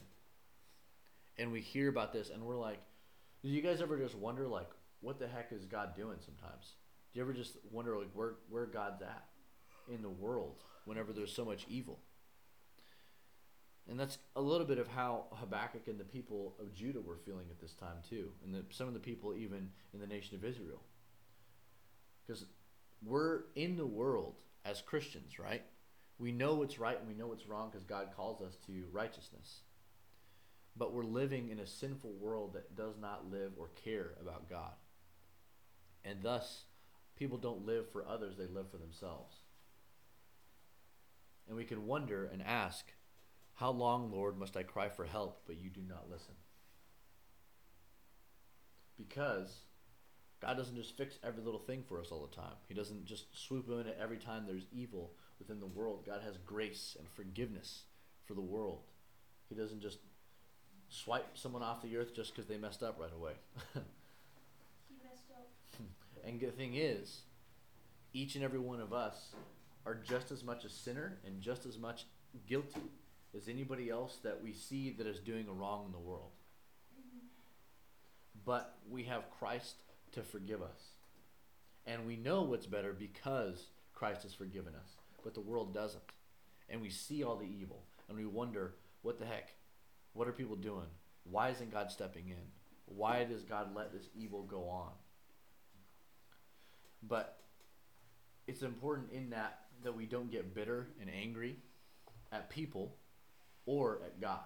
And 1.38 1.52
we 1.52 1.62
hear 1.62 1.88
about 1.88 2.14
this 2.14 2.32
and 2.32 2.44
we're 2.44 2.58
like, 2.58 2.80
do 3.44 3.50
you 3.50 3.62
guys 3.62 3.80
ever 3.80 4.00
just 4.00 4.16
wonder, 4.16 4.48
like, 4.48 4.72
what 5.02 5.20
the 5.20 5.28
heck 5.28 5.52
is 5.52 5.66
God 5.66 5.96
doing 5.96 6.18
sometimes? 6.26 6.74
Do 7.14 7.20
you 7.20 7.26
ever 7.26 7.34
just 7.34 7.58
wonder, 7.72 7.96
like, 7.96 8.10
where, 8.14 8.36
where 8.50 8.66
God's 8.66 9.04
at 9.04 9.26
in 9.92 10.02
the 10.02 10.10
world 10.10 10.64
whenever 10.86 11.14
there's 11.14 11.34
so 11.34 11.46
much 11.46 11.66
evil? 11.70 12.00
And 13.90 14.00
that's 14.00 14.18
a 14.36 14.42
little 14.42 14.66
bit 14.66 14.78
of 14.78 14.88
how 14.88 15.26
Habakkuk 15.34 15.88
and 15.88 16.00
the 16.00 16.06
people 16.06 16.56
of 16.60 16.74
Judah 16.74 17.02
were 17.02 17.18
feeling 17.18 17.48
at 17.50 17.60
this 17.60 17.74
time 17.74 17.98
too, 18.10 18.30
and 18.44 18.54
the, 18.54 18.64
some 18.70 18.88
of 18.88 18.94
the 18.94 19.00
people 19.00 19.36
even 19.36 19.70
in 19.94 20.00
the 20.00 20.08
nation 20.08 20.36
of 20.36 20.46
Israel. 20.46 20.82
Because 22.26 22.46
we're 23.06 23.42
in 23.56 23.76
the 23.76 23.86
world 23.86 24.36
as 24.64 24.82
Christians, 24.82 25.38
right? 25.38 25.64
We 26.18 26.32
know 26.32 26.56
what's 26.56 26.80
right 26.80 26.98
and 26.98 27.08
we 27.08 27.14
know 27.14 27.28
what's 27.28 27.48
wrong 27.48 27.70
because 27.70 27.84
God 27.84 28.10
calls 28.16 28.42
us 28.42 28.56
to 28.68 28.86
righteousness. 28.92 29.62
But 30.78 30.94
we're 30.94 31.04
living 31.04 31.50
in 31.50 31.60
a 31.60 31.68
sinful 31.68 32.14
world 32.14 32.54
that 32.54 32.76
does 32.76 32.96
not 33.00 33.30
live 33.30 33.52
or 33.58 33.70
care 33.84 34.12
about 34.22 34.50
God. 34.50 34.72
And 36.06 36.22
thus, 36.22 36.64
people 37.18 37.38
don't 37.38 37.66
live 37.66 37.90
for 37.92 38.08
others, 38.08 38.38
they 38.38 38.48
live 38.48 38.70
for 38.72 38.78
themselves. 38.78 39.36
And 41.48 41.58
we 41.58 41.66
can 41.66 41.86
wonder 41.86 42.30
and 42.32 42.42
ask, 42.42 42.86
how 43.56 43.72
long, 43.72 44.12
Lord, 44.12 44.38
must 44.38 44.58
I 44.58 44.64
cry 44.64 44.90
for 44.90 45.06
help, 45.06 45.44
but 45.46 45.58
you 45.58 45.70
do 45.70 45.82
not 45.88 46.10
listen? 46.10 46.34
Because 48.98 49.60
God 50.42 50.58
doesn't 50.58 50.76
just 50.76 50.98
fix 50.98 51.18
every 51.24 51.44
little 51.44 51.60
thing 51.60 51.84
for 51.88 52.00
us 52.00 52.10
all 52.12 52.28
the 52.28 52.36
time. 52.36 52.56
He 52.68 52.74
doesn't 52.74 53.06
just 53.06 53.26
swoop 53.46 53.70
in 53.70 53.88
at 53.88 53.98
every 54.02 54.18
time 54.18 54.44
there's 54.46 54.66
evil 54.72 55.12
within 55.40 55.60
the 55.60 55.66
world. 55.66 56.06
God 56.06 56.22
has 56.26 56.38
grace 56.46 56.96
and 56.98 57.08
forgiveness 57.08 57.84
for 58.26 58.34
the 58.34 58.42
world. 58.42 58.82
He 59.50 59.56
doesn't 59.56 59.82
just 59.82 60.00
swipe 60.90 61.38
someone 61.38 61.64
off 61.64 61.82
the 61.82 61.96
earth 61.98 62.14
just 62.16 62.34
because 62.36 62.48
they 62.48 62.58
messed 62.58 62.84
up 62.84 63.00
right 63.00 63.14
away. 63.14 63.34
He 64.90 64.96
messed 65.02 65.32
up. 65.32 65.48
and 66.28 66.40
the 66.40 66.48
thing 66.48 66.76
is, 66.76 67.22
each 68.14 68.36
and 68.36 68.44
every 68.44 68.60
one 68.60 68.80
of 68.80 68.94
us 68.94 69.34
are 69.86 69.96
just 69.96 70.32
as 70.32 70.44
much 70.44 70.66
a 70.66 70.70
sinner 70.70 71.18
and 71.26 71.42
just 71.42 71.66
as 71.66 71.78
much 71.78 72.06
guilty 72.48 72.82
as 73.36 73.48
anybody 73.48 73.90
else 73.90 74.20
that 74.24 74.42
we 74.44 74.54
see 74.54 74.92
that 74.92 75.08
is 75.08 75.20
doing 75.20 75.48
a 75.48 75.54
wrong 75.54 75.86
in 75.86 75.92
the 75.92 76.00
world. 76.00 76.32
Mm-hmm. 76.94 77.28
But 78.46 78.76
we 78.90 79.04
have 79.04 79.30
Christ 79.40 79.76
to 80.14 80.22
forgive 80.22 80.62
us. 80.62 80.92
And 81.86 82.06
we 82.06 82.16
know 82.16 82.44
what's 82.44 82.66
better 82.66 82.94
because 82.94 83.68
Christ 83.94 84.24
has 84.24 84.34
forgiven 84.34 84.74
us. 84.76 84.96
But 85.24 85.34
the 85.34 85.42
world 85.42 85.74
doesn't. 85.74 86.04
And 86.70 86.82
we 86.82 86.90
see 86.90 87.24
all 87.24 87.36
the 87.36 87.46
evil 87.46 87.84
and 88.08 88.18
we 88.18 88.26
wonder, 88.26 88.76
what 89.02 89.20
the 89.20 89.26
heck? 89.26 89.54
What 90.14 90.28
are 90.28 90.32
people 90.32 90.56
doing? 90.56 90.88
Why 91.30 91.50
isn't 91.50 91.72
God 91.72 91.92
stepping 91.92 92.30
in? 92.30 92.44
Why 92.86 93.24
does 93.24 93.44
God 93.44 93.76
let 93.76 93.92
this 93.92 94.08
evil 94.16 94.44
go 94.44 94.70
on? 94.70 94.92
But 97.02 97.38
it's 98.48 98.62
important 98.62 99.12
in 99.12 99.30
that 99.32 99.60
that 99.84 99.96
we 99.96 100.06
don't 100.06 100.32
get 100.32 100.56
bitter 100.56 100.88
and 101.02 101.10
angry 101.10 101.58
at 102.32 102.50
people 102.50 102.96
or 103.66 104.02
at 104.06 104.20
God. 104.20 104.40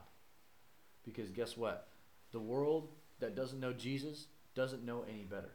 Because 1.03 1.29
guess 1.31 1.55
what? 1.55 1.88
The 2.31 2.39
world 2.39 2.89
that 3.19 3.36
doesn't 3.36 3.60
know 3.60 3.73
Jesus 3.73 4.27
doesn't 4.55 4.83
know 4.83 5.05
any 5.07 5.23
better. 5.23 5.51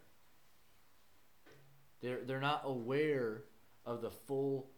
They're, 2.01 2.21
they're 2.25 2.41
not 2.41 2.63
aware 2.65 3.45
of 3.85 4.03
the 4.03 4.11
full 4.11 4.71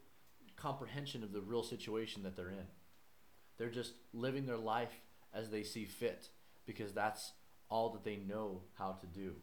comprehension 0.57 1.22
of 1.22 1.33
the 1.33 1.40
real 1.40 1.62
situation 1.62 2.22
that 2.22 2.37
they're 2.37 2.50
in. 2.50 2.66
They're 3.59 3.70
just 3.70 3.92
living 4.12 4.46
their 4.46 4.59
life 4.59 4.92
as 5.33 5.50
they 5.50 5.62
see 5.62 5.85
fit 5.85 6.29
because 6.66 6.92
that's 6.92 7.33
all 7.68 7.90
that 7.90 8.05
they 8.05 8.16
know 8.16 8.62
how 8.74 8.92
to 9.00 9.07
do. 9.07 9.35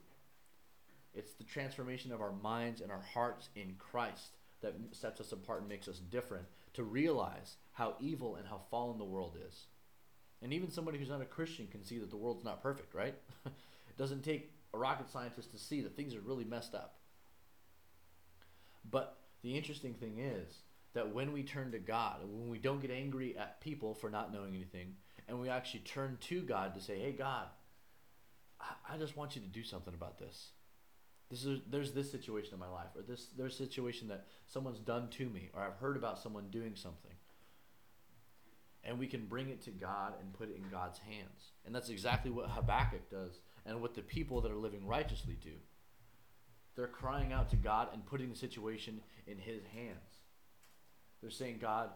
It's 1.14 1.34
the 1.34 1.44
transformation 1.44 2.12
of 2.12 2.22
our 2.22 2.32
minds 2.32 2.82
and 2.82 2.92
our 2.92 3.02
hearts 3.14 3.50
in 3.56 3.76
Christ 3.78 4.38
that 4.62 4.76
sets 4.92 5.20
us 5.20 5.32
apart 5.32 5.62
and 5.62 5.70
makes 5.70 5.88
us 5.88 5.98
different 5.98 6.46
to 6.74 6.84
realize 6.84 7.58
how 7.74 7.96
evil 8.00 8.36
and 8.36 8.48
how 8.48 8.62
fallen 8.70 8.98
the 8.98 9.06
world 9.06 9.38
is. 9.48 9.66
And 10.42 10.54
even 10.54 10.72
somebody 10.72 10.98
who's 10.98 11.10
not 11.10 11.22
a 11.22 11.26
Christian 11.26 11.68
can 11.68 11.84
see 11.84 12.00
that 12.00 12.10
the 12.10 12.18
world's 12.18 12.44
not 12.44 12.64
perfect, 12.64 12.94
right? 12.94 13.16
it 13.46 13.98
doesn't 13.98 14.24
take 14.24 14.52
a 14.74 14.78
rocket 14.78 15.10
scientist 15.10 15.52
to 15.52 15.58
see 15.58 15.82
that 15.82 15.96
things 15.96 16.16
are 16.16 16.22
really 16.22 16.46
messed 16.46 16.74
up. 16.74 17.00
But 18.90 19.18
the 19.44 19.58
interesting 19.58 19.94
thing 19.94 20.20
is 20.20 20.62
that 20.94 21.14
when 21.14 21.32
we 21.32 21.44
turn 21.44 21.72
to 21.72 21.80
God, 21.80 22.22
when 22.24 22.50
we 22.50 22.58
don't 22.58 22.82
get 22.82 22.92
angry 22.92 23.38
at 23.38 23.62
people 23.62 23.94
for 23.94 24.10
not 24.10 24.34
knowing 24.34 24.56
anything, 24.56 24.96
and 25.28 25.40
we 25.40 25.50
actually 25.50 25.82
turn 25.82 26.18
to 26.22 26.42
God 26.42 26.74
to 26.74 26.82
say, 26.82 27.00
"Hey 27.00 27.12
God, 27.12 27.48
I, 28.90 28.98
just 28.98 29.18
want 29.18 29.36
you 29.36 29.42
to 29.42 29.48
do 29.48 29.64
something 29.64 29.94
about 29.94 30.20
this. 30.20 30.50
This 31.32 31.46
is 31.46 31.62
there's 31.72 31.94
this 31.94 32.12
situation 32.12 32.54
in 32.54 32.60
my 32.60 32.68
life, 32.68 32.90
or 32.96 33.02
this 33.02 33.28
there's 33.38 33.54
a 33.54 33.64
situation 33.64 34.10
that 34.10 34.28
someone's 34.46 34.80
done 34.80 35.08
to 35.12 35.30
me, 35.30 35.50
or 35.54 35.62
I've 35.64 35.78
heard 35.78 35.96
about 35.96 36.20
someone 36.20 36.50
doing 36.52 36.76
something." 36.76 37.14
And 38.84 39.00
we 39.00 39.08
can 39.08 39.28
bring 39.28 39.50
it 39.50 39.62
to 39.64 39.72
God 39.72 40.14
and 40.20 40.34
put 40.34 40.50
it 40.50 40.58
in 40.58 40.70
God's 40.70 41.00
hands. 41.00 41.52
And 41.66 41.74
that's 41.74 41.90
exactly 41.90 42.32
what 42.32 42.50
Habakkuk 42.50 43.10
does 43.10 43.40
and 43.66 43.80
what 43.80 43.94
the 43.94 44.02
people 44.02 44.42
that 44.42 44.52
are 44.52 44.56
living 44.56 44.86
righteously 44.88 45.38
do. 45.42 45.54
They're 46.76 46.88
crying 46.88 47.32
out 47.32 47.50
to 47.52 47.56
God 47.56 47.90
and 47.94 48.06
putting 48.06 48.30
the 48.30 48.36
situation 48.36 49.02
in 49.28 49.38
His 49.38 49.62
hands. 49.74 50.20
They're 51.22 51.30
saying, 51.30 51.60
God, 51.62 51.92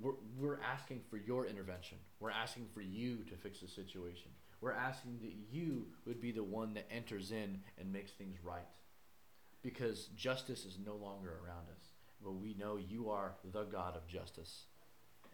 we're, 0.00 0.14
we're 0.38 0.60
asking 0.62 1.02
for 1.10 1.18
your 1.18 1.46
intervention. 1.46 1.98
We're 2.18 2.30
asking 2.30 2.68
for 2.72 2.80
you 2.80 3.18
to 3.28 3.36
fix 3.36 3.60
the 3.60 3.68
situation. 3.68 4.30
We're 4.62 4.72
asking 4.72 5.18
that 5.22 5.34
you 5.50 5.88
would 6.06 6.20
be 6.20 6.30
the 6.30 6.44
one 6.44 6.74
that 6.74 6.86
enters 6.88 7.32
in 7.32 7.60
and 7.78 7.92
makes 7.92 8.12
things 8.12 8.38
right. 8.44 8.68
Because 9.60 10.06
justice 10.16 10.64
is 10.64 10.78
no 10.84 10.94
longer 10.94 11.30
around 11.44 11.66
us. 11.76 11.84
But 12.22 12.36
we 12.36 12.54
know 12.54 12.76
you 12.76 13.10
are 13.10 13.32
the 13.52 13.64
God 13.64 13.96
of 13.96 14.06
justice. 14.06 14.62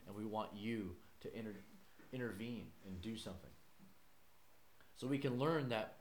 And 0.07 0.17
we 0.17 0.25
want 0.25 0.49
you 0.57 0.97
to 1.21 1.39
inter- 1.39 1.61
intervene 2.11 2.69
and 2.87 3.03
do 3.03 3.19
something. 3.19 3.51
So 4.97 5.07
we 5.07 5.19
can 5.19 5.39
learn 5.39 5.69
that 5.69 5.97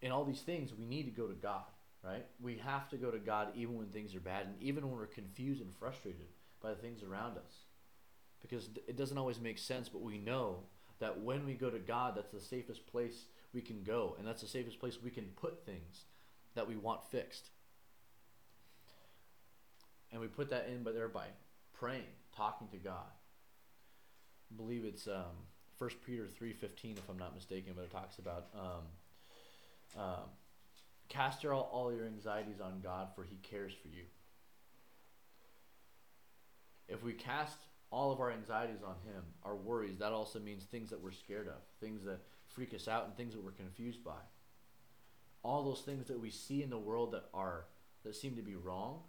in 0.00 0.12
all 0.12 0.24
these 0.24 0.40
things, 0.40 0.72
we 0.72 0.86
need 0.86 1.04
to 1.04 1.10
go 1.10 1.26
to 1.26 1.34
God, 1.34 1.64
right? 2.04 2.24
We 2.40 2.56
have 2.58 2.88
to 2.90 2.96
go 2.96 3.10
to 3.10 3.18
God 3.18 3.48
even 3.56 3.76
when 3.76 3.88
things 3.88 4.14
are 4.14 4.20
bad 4.20 4.46
and 4.46 4.54
even 4.62 4.88
when 4.88 4.96
we're 4.96 5.06
confused 5.06 5.60
and 5.60 5.74
frustrated 5.74 6.28
by 6.62 6.70
the 6.70 6.76
things 6.76 7.02
around 7.02 7.36
us. 7.36 7.64
Because 8.40 8.68
it 8.86 8.96
doesn't 8.96 9.18
always 9.18 9.40
make 9.40 9.58
sense, 9.58 9.88
but 9.88 10.02
we 10.02 10.18
know 10.18 10.60
that 11.00 11.20
when 11.20 11.44
we 11.46 11.54
go 11.54 11.70
to 11.70 11.78
God, 11.78 12.14
that's 12.16 12.30
the 12.30 12.40
safest 12.40 12.86
place 12.86 13.24
we 13.52 13.60
can 13.60 13.82
go, 13.82 14.14
and 14.18 14.26
that's 14.26 14.42
the 14.42 14.48
safest 14.48 14.78
place 14.78 14.98
we 15.02 15.10
can 15.10 15.24
put 15.36 15.64
things 15.64 16.04
that 16.54 16.68
we 16.68 16.76
want 16.76 17.04
fixed. 17.10 17.50
And 20.12 20.20
we 20.20 20.28
put 20.28 20.50
that 20.50 20.68
in 20.68 20.82
by 20.82 20.92
there 20.92 21.08
by 21.08 21.26
praying, 21.72 22.02
talking 22.36 22.68
to 22.68 22.76
God. 22.76 23.10
I 24.52 24.56
believe 24.56 24.84
it's 24.84 25.06
um, 25.06 25.46
1 25.78 25.90
Peter 26.04 26.24
3.15, 26.24 26.98
if 26.98 27.08
I'm 27.08 27.18
not 27.18 27.34
mistaken, 27.34 27.72
but 27.74 27.84
it 27.84 27.90
talks 27.90 28.18
about 28.18 28.48
um, 28.54 30.00
um, 30.02 30.28
cast 31.08 31.44
all, 31.46 31.70
all 31.72 31.92
your 31.92 32.06
anxieties 32.06 32.60
on 32.60 32.80
God, 32.82 33.08
for 33.14 33.24
he 33.24 33.36
cares 33.36 33.72
for 33.80 33.88
you. 33.88 34.04
If 36.88 37.02
we 37.04 37.12
cast 37.12 37.56
all 37.90 38.12
of 38.12 38.20
our 38.20 38.30
anxieties 38.30 38.82
on 38.86 38.94
him, 39.04 39.22
our 39.42 39.56
worries, 39.56 39.98
that 39.98 40.12
also 40.12 40.38
means 40.38 40.64
things 40.64 40.90
that 40.90 41.02
we're 41.02 41.10
scared 41.10 41.48
of, 41.48 41.56
things 41.80 42.04
that 42.04 42.20
freak 42.46 42.72
us 42.74 42.86
out, 42.86 43.06
and 43.06 43.16
things 43.16 43.34
that 43.34 43.44
we're 43.44 43.50
confused 43.50 44.04
by. 44.04 44.20
All 45.42 45.64
those 45.64 45.80
things 45.80 46.06
that 46.08 46.20
we 46.20 46.30
see 46.30 46.62
in 46.62 46.70
the 46.70 46.78
world 46.78 47.12
that 47.12 47.24
are 47.34 47.64
that 48.04 48.14
seem 48.14 48.36
to 48.36 48.42
be 48.42 48.54
wrong, 48.54 49.00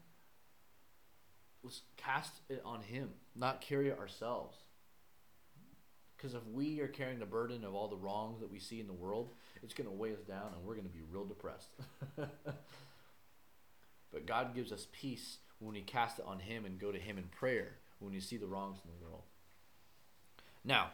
let's 1.64 1.82
cast 1.96 2.34
it 2.50 2.62
on 2.66 2.82
him, 2.82 3.10
not 3.36 3.62
carry 3.62 3.90
it 3.90 4.00
ourselves. 4.00 4.58
Because 6.18 6.34
if 6.34 6.46
we 6.52 6.82
are 6.82 6.88
carrying 6.88 7.20
the 7.20 7.26
burden 7.26 7.64
of 7.64 7.74
all 7.74 7.88
the 7.88 7.96
wrongs 7.96 8.42
that 8.42 8.52
we 8.52 8.60
see 8.60 8.80
in 8.80 8.88
the 8.88 8.94
world, 8.94 9.34
it's 9.64 9.74
going 9.74 9.90
to 9.90 9.96
weigh 9.96 10.14
us 10.14 10.22
down 10.28 10.52
and 10.56 10.64
we're 10.64 10.76
going 10.76 10.88
to 10.88 10.94
be 10.94 11.02
real 11.12 11.26
depressed. 11.26 11.70
but 12.16 12.56
God 14.26 14.54
gives 14.54 14.72
us 14.72 14.88
peace 14.92 15.38
when 15.60 15.74
we 15.74 15.82
cast 15.82 16.20
it 16.20 16.26
on 16.28 16.40
Him 16.40 16.66
and 16.66 16.80
go 16.80 16.92
to 16.92 17.00
Him 17.00 17.18
in 17.18 17.24
prayer 17.26 17.78
when 18.02 18.14
you 18.14 18.22
see 18.22 18.38
the 18.38 18.48
wrongs 18.48 18.80
in 18.84 18.90
the 18.92 19.06
world. 19.06 19.24
Now, 20.64 20.92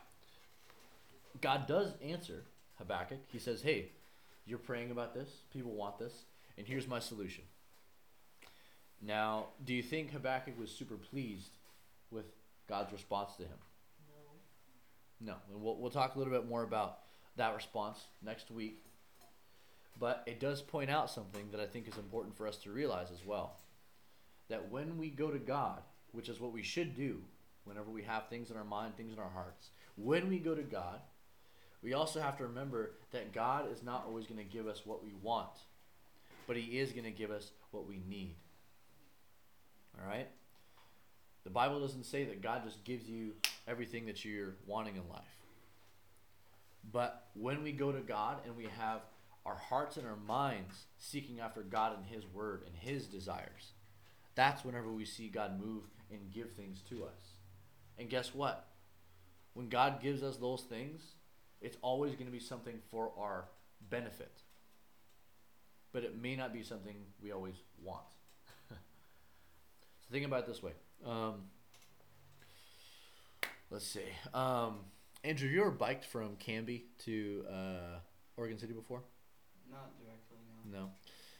God 1.41 1.67
does 1.67 1.93
answer 2.01 2.43
Habakkuk. 2.77 3.19
He 3.31 3.39
says, 3.39 3.61
Hey, 3.61 3.91
you're 4.45 4.57
praying 4.57 4.91
about 4.91 5.13
this, 5.13 5.29
people 5.51 5.71
want 5.71 5.99
this, 5.99 6.23
and 6.57 6.65
here's 6.65 6.87
my 6.87 6.99
solution. 6.99 7.43
Now, 9.01 9.47
do 9.63 9.73
you 9.73 9.83
think 9.83 10.11
Habakkuk 10.11 10.57
was 10.57 10.71
super 10.71 10.95
pleased 10.95 11.51
with 12.11 12.25
God's 12.67 12.91
response 12.91 13.35
to 13.35 13.43
him? 13.43 13.57
No. 15.19 15.33
No, 15.33 15.37
and 15.53 15.61
we'll, 15.61 15.75
we'll 15.75 15.91
talk 15.91 16.15
a 16.15 16.17
little 16.17 16.33
bit 16.33 16.47
more 16.47 16.63
about 16.63 16.99
that 17.35 17.53
response 17.55 17.99
next 18.23 18.49
week. 18.49 18.83
But 19.99 20.23
it 20.25 20.39
does 20.39 20.61
point 20.61 20.89
out 20.89 21.09
something 21.09 21.49
that 21.51 21.59
I 21.59 21.65
think 21.65 21.87
is 21.87 21.97
important 21.97 22.35
for 22.35 22.47
us 22.47 22.57
to 22.57 22.71
realize 22.71 23.11
as 23.11 23.25
well. 23.25 23.57
That 24.49 24.71
when 24.71 24.97
we 24.97 25.09
go 25.09 25.29
to 25.29 25.39
God, 25.39 25.81
which 26.17 26.29
is 26.29 26.39
what 26.39 26.51
we 26.51 26.63
should 26.63 26.95
do 26.95 27.21
whenever 27.63 27.91
we 27.91 28.01
have 28.01 28.27
things 28.27 28.49
in 28.49 28.57
our 28.57 28.63
mind, 28.63 28.97
things 28.97 29.13
in 29.13 29.19
our 29.19 29.29
hearts, 29.29 29.69
when 29.95 30.27
we 30.27 30.39
go 30.39 30.55
to 30.55 30.63
God, 30.63 30.99
we 31.83 31.93
also 31.93 32.19
have 32.19 32.37
to 32.39 32.43
remember 32.43 32.93
that 33.11 33.33
God 33.33 33.71
is 33.71 33.83
not 33.83 34.05
always 34.07 34.25
going 34.25 34.39
to 34.39 34.51
give 34.51 34.65
us 34.65 34.81
what 34.83 35.03
we 35.03 35.11
want, 35.21 35.51
but 36.47 36.57
He 36.57 36.79
is 36.79 36.91
going 36.91 37.03
to 37.03 37.11
give 37.11 37.29
us 37.29 37.51
what 37.69 37.87
we 37.87 38.01
need. 38.09 38.33
All 39.95 40.09
right? 40.09 40.27
The 41.43 41.51
Bible 41.51 41.79
doesn't 41.79 42.05
say 42.05 42.23
that 42.23 42.41
God 42.41 42.63
just 42.65 42.83
gives 42.83 43.07
you 43.07 43.33
everything 43.67 44.07
that 44.07 44.25
you're 44.25 44.55
wanting 44.65 44.95
in 44.95 45.07
life. 45.09 45.21
But 46.91 47.27
when 47.35 47.61
we 47.61 47.73
go 47.73 47.91
to 47.91 47.99
God 47.99 48.39
and 48.43 48.57
we 48.57 48.67
have 48.79 49.01
our 49.45 49.55
hearts 49.55 49.97
and 49.97 50.07
our 50.07 50.17
minds 50.27 50.85
seeking 50.97 51.41
after 51.41 51.61
God 51.61 51.95
and 51.95 52.07
His 52.07 52.25
Word 52.33 52.63
and 52.65 52.75
His 52.75 53.05
desires, 53.05 53.73
that's 54.33 54.65
whenever 54.65 54.91
we 54.91 55.05
see 55.05 55.27
God 55.27 55.59
move 55.59 55.83
and 56.11 56.31
give 56.31 56.51
things 56.51 56.81
to 56.89 57.03
us. 57.03 57.37
And 57.97 58.09
guess 58.09 58.33
what? 58.33 58.67
When 59.53 59.69
God 59.69 60.01
gives 60.01 60.23
us 60.23 60.37
those 60.37 60.61
things, 60.61 61.01
it's 61.61 61.77
always 61.81 62.13
going 62.13 62.27
to 62.27 62.31
be 62.31 62.39
something 62.39 62.79
for 62.91 63.11
our 63.17 63.45
benefit. 63.89 64.41
But 65.91 66.03
it 66.03 66.21
may 66.21 66.35
not 66.35 66.53
be 66.53 66.63
something 66.63 66.95
we 67.21 67.31
always 67.31 67.55
want. 67.83 68.05
so 68.69 68.75
think 70.11 70.25
about 70.25 70.41
it 70.41 70.47
this 70.47 70.61
way. 70.61 70.73
Um, 71.05 71.35
let's 73.71 73.87
see. 73.87 74.01
Um, 74.33 74.79
Andrew, 75.23 75.49
you 75.49 75.61
ever 75.61 75.71
biked 75.71 76.05
from 76.05 76.35
Canby 76.35 76.85
to 77.05 77.45
uh, 77.49 77.99
Oregon 78.35 78.59
City 78.59 78.73
before? 78.73 79.01
Not 79.71 79.91
directly, 79.97 80.37
no. 80.71 80.79
No. 80.79 80.91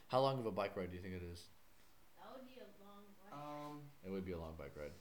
How 0.08 0.22
long 0.22 0.40
of 0.40 0.46
a 0.46 0.52
bike 0.52 0.76
ride 0.76 0.90
do 0.90 0.98
you 0.98 1.04
think 1.04 1.16
it 1.16 1.24
is? 1.32 1.44
That 2.18 2.34
would 2.34 2.48
be 2.48 2.56
a 2.60 2.68
long 2.84 3.04
one. 3.30 3.37
Um, 3.48 3.80
It 4.06 4.12
would 4.12 4.26
be 4.26 4.34
a 4.34 4.38
long 4.40 4.56
bike 4.58 4.74
ride. 4.76 4.92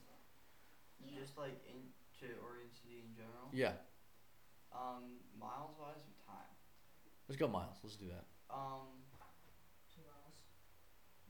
Yeah. 1.03 1.19
just 1.19 1.37
like 1.37 1.59
into 1.67 2.33
Oregon 2.43 2.69
City 2.71 3.03
in 3.07 3.13
general. 3.15 3.49
Yeah. 3.51 3.73
Um, 4.71 5.19
miles 5.39 5.75
wise 5.79 5.97
or 5.99 6.15
time? 6.25 6.51
Let's 7.27 7.39
go 7.39 7.47
miles. 7.47 7.75
Let's 7.83 7.95
do 7.97 8.07
that. 8.07 8.25
Um, 8.49 8.87
Two 9.93 10.01
miles. 10.07 10.35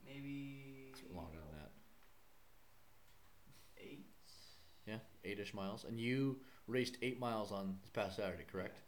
maybe 0.06 0.90
It's 0.92 1.02
longer 1.14 1.38
than 1.38 1.58
that. 1.60 1.70
eight. 3.78 4.06
Yeah, 4.86 4.98
eight-ish 5.24 5.54
miles. 5.54 5.84
And 5.84 5.98
you 6.00 6.38
raced 6.66 6.96
eight 7.02 7.18
miles 7.18 7.52
on 7.52 7.78
this 7.82 7.90
past 7.90 8.16
Saturday, 8.16 8.44
correct? 8.50 8.78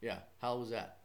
Yeah. 0.00 0.18
How 0.40 0.56
was 0.56 0.70
that? 0.70 1.00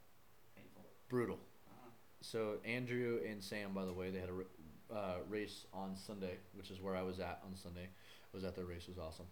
Painful. 0.55 0.85
Brutal. 1.09 1.39
Uh-huh. 1.67 1.89
So 2.21 2.57
Andrew 2.65 3.19
and 3.27 3.43
Sam, 3.43 3.73
by 3.73 3.85
the 3.85 3.93
way, 3.93 4.09
they 4.11 4.19
had 4.19 4.29
a 4.29 4.33
r- 4.33 4.45
uh, 4.93 5.15
race 5.29 5.65
on 5.73 5.95
Sunday, 5.95 6.37
which 6.53 6.71
is 6.71 6.81
where 6.81 6.95
I 6.95 7.01
was 7.01 7.19
at 7.19 7.41
on 7.45 7.55
Sunday. 7.55 7.89
Was 8.33 8.43
at 8.43 8.55
their 8.55 8.65
race. 8.65 8.83
It 8.87 8.89
was 8.89 8.97
awesome. 8.97 9.25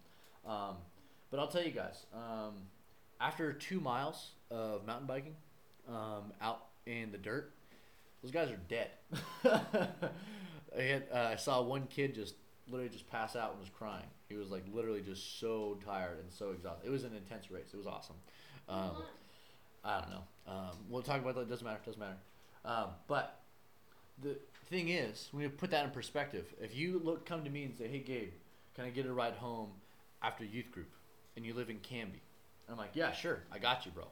Um, 0.45 0.77
but 1.29 1.39
I'll 1.39 1.47
tell 1.47 1.63
you 1.63 1.71
guys, 1.71 2.05
um, 2.13 2.53
after 3.19 3.51
two 3.51 3.81
miles 3.81 4.31
of 4.49 4.85
mountain 4.85 5.07
biking 5.07 5.35
um, 5.89 6.31
out 6.41 6.67
in 6.85 7.11
the 7.11 7.17
dirt, 7.17 7.53
those 8.21 8.31
guys 8.31 8.49
are 8.49 8.59
dead. 8.69 8.91
I, 9.43 10.81
had, 10.81 11.03
uh, 11.13 11.29
I 11.33 11.35
saw 11.35 11.61
one 11.61 11.87
kid 11.87 12.15
just 12.15 12.35
literally 12.69 12.89
just 12.89 13.09
pass 13.11 13.35
out 13.35 13.51
and 13.51 13.59
was 13.59 13.69
crying. 13.69 14.05
He 14.29 14.35
was 14.35 14.49
like 14.51 14.63
literally 14.71 15.01
just 15.01 15.39
so 15.39 15.77
tired 15.85 16.19
and 16.19 16.31
so 16.31 16.51
exhausted. 16.51 16.87
It 16.87 16.91
was 16.91 17.03
an 17.03 17.13
intense 17.13 17.51
race. 17.51 17.71
It 17.73 17.77
was 17.77 17.87
awesome. 17.87 18.15
Um. 18.69 19.03
I 19.83 19.99
don't 19.99 20.09
know. 20.11 20.23
Um, 20.47 20.77
we'll 20.89 21.01
talk 21.01 21.21
about 21.21 21.35
that. 21.35 21.41
It 21.41 21.49
doesn't 21.49 21.65
matter. 21.65 21.79
It 21.83 21.85
doesn't 21.85 21.99
matter. 21.99 22.17
Um, 22.65 22.87
but 23.07 23.41
the 24.21 24.37
thing 24.69 24.89
is, 24.89 25.29
when 25.31 25.43
you 25.43 25.49
put 25.49 25.71
that 25.71 25.85
in 25.85 25.91
perspective, 25.91 26.53
if 26.61 26.75
you 26.75 26.99
look, 27.03 27.25
come 27.25 27.43
to 27.43 27.49
me 27.49 27.63
and 27.63 27.77
say, 27.77 27.87
"Hey, 27.87 27.99
Gabe, 27.99 28.33
can 28.75 28.85
I 28.85 28.89
get 28.89 29.05
a 29.05 29.13
ride 29.13 29.35
home 29.35 29.71
after 30.21 30.43
youth 30.43 30.71
group?" 30.71 30.91
and 31.35 31.45
you 31.45 31.53
live 31.53 31.69
in 31.69 31.79
Canby, 31.79 32.21
I'm 32.69 32.77
like, 32.77 32.91
"Yeah, 32.95 33.11
sure. 33.11 33.43
I 33.51 33.59
got 33.59 33.85
you, 33.85 33.91
bro." 33.91 34.07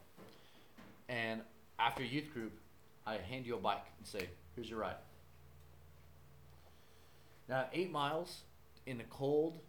And 1.07 1.43
after 1.77 2.03
youth 2.03 2.33
group, 2.33 2.59
I 3.05 3.17
hand 3.17 3.45
you 3.45 3.55
a 3.55 3.59
bike 3.59 3.85
and 3.97 4.07
say, 4.07 4.29
"Here's 4.55 4.69
your 4.69 4.79
ride." 4.79 4.97
Now, 7.47 7.69
eight 7.73 7.91
miles 7.91 8.43
in 8.85 8.97
the 8.97 9.03
cold, 9.05 9.59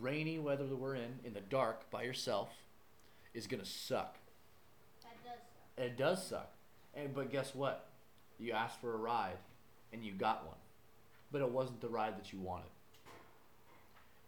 rainy 0.00 0.38
weather 0.38 0.66
that 0.66 0.76
we're 0.76 0.94
in, 0.94 1.20
in 1.24 1.32
the 1.32 1.40
dark 1.40 1.90
by 1.90 2.02
yourself, 2.02 2.50
is 3.34 3.46
gonna 3.46 3.64
suck. 3.64 4.18
That 5.02 5.24
does 5.24 5.38
suck. 5.38 5.84
It 5.84 5.96
does 5.96 6.26
suck. 6.26 6.52
And 6.94 7.14
but 7.14 7.30
guess 7.30 7.54
what? 7.54 7.90
You 8.38 8.52
asked 8.52 8.80
for 8.80 8.92
a 8.94 8.96
ride 8.96 9.38
and 9.92 10.04
you 10.04 10.12
got 10.12 10.46
one. 10.46 10.56
But 11.32 11.40
it 11.42 11.50
wasn't 11.50 11.80
the 11.80 11.88
ride 11.88 12.16
that 12.18 12.32
you 12.32 12.38
wanted. 12.40 12.68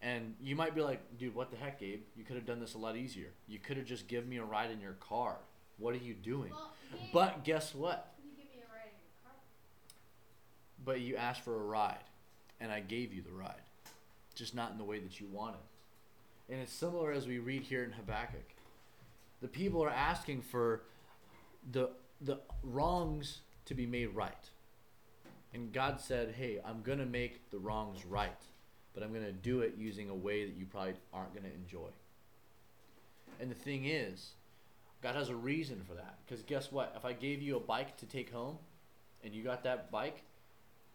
And 0.01 0.35
you 0.41 0.55
might 0.55 0.75
be 0.75 0.81
like, 0.81 1.01
dude, 1.19 1.35
what 1.35 1.51
the 1.51 1.57
heck, 1.57 1.81
Gabe? 1.81 2.03
You 2.17 2.25
could 2.25 2.37
have 2.37 2.47
done 2.47 2.61
this 2.61 2.75
a 2.75 2.79
lot 2.79 2.97
easier. 2.97 3.29
You 3.49 3.59
could 3.59 3.77
have 3.77 3.87
just 3.87 4.07
given 4.07 4.29
me 4.29 4.37
a 4.39 4.45
ride 4.45 4.71
in 4.71 4.81
your 4.81 4.93
car. 4.95 5.37
What 5.79 5.95
are 5.95 5.99
you 5.99 6.15
doing? 6.15 6.51
Well, 6.51 6.71
But 7.13 7.45
guess 7.45 7.75
what? 7.75 8.13
you 8.25 8.31
give 8.37 8.45
me 8.55 8.61
a 8.63 8.73
ride 8.73 8.87
in 8.87 8.99
your 9.01 9.23
car. 9.25 9.33
But 10.85 11.01
you 11.01 11.17
asked 11.17 11.43
for 11.43 11.55
a 11.55 11.65
ride, 11.65 12.05
and 12.61 12.71
I 12.71 12.81
gave 12.81 13.13
you 13.13 13.23
the 13.23 13.33
ride, 13.33 13.61
just 14.35 14.55
not 14.55 14.71
in 14.73 14.79
the 14.79 14.85
way 14.85 15.01
that 15.01 15.19
you 15.21 15.27
wanted. 15.33 15.61
And 16.49 16.61
it's 16.61 16.73
similar 16.73 17.13
as 17.13 17.27
we 17.27 17.39
read 17.41 17.63
here 17.63 17.83
in 17.85 17.93
Habakkuk. 17.93 18.55
The 19.41 19.49
people 19.49 19.83
are 19.85 19.91
asking 19.91 20.43
for 20.43 20.83
the 21.73 21.91
the 22.21 22.39
wrongs 22.65 23.41
to 23.67 23.75
be 23.75 23.87
made 23.87 24.09
right. 24.09 24.51
And 25.53 25.73
God 25.73 26.01
said, 26.01 26.35
"Hey, 26.37 26.61
I'm 26.65 26.83
going 26.83 26.99
to 26.99 27.07
make 27.07 27.51
the 27.51 27.59
wrongs 27.59 28.05
right, 28.05 28.43
but 28.95 29.03
I'm 29.03 29.13
going 29.13 29.25
to 29.25 29.33
do 29.33 29.61
it 29.61 29.75
using 29.79 30.11
a 30.11 30.15
way 30.15 30.45
that 30.45 30.57
you 30.57 30.67
probably 30.67 30.95
aren't 31.13 31.33
going 31.33 31.47
to 31.47 31.55
enjoy." 31.55 31.89
And 33.41 33.51
the 33.51 33.55
thing 33.55 33.87
is, 33.87 34.33
God 35.03 35.15
has 35.15 35.29
a 35.29 35.37
reason 35.37 35.83
for 35.87 35.95
that. 35.95 36.19
Because 36.27 36.43
guess 36.43 36.73
what? 36.73 36.95
If 36.97 37.05
I 37.05 37.13
gave 37.13 37.41
you 37.41 37.57
a 37.57 37.61
bike 37.61 37.97
to 37.99 38.07
take 38.07 38.33
home, 38.33 38.59
and 39.23 39.35
you 39.35 39.43
got 39.43 39.65
that 39.65 39.91
bike, 39.91 40.23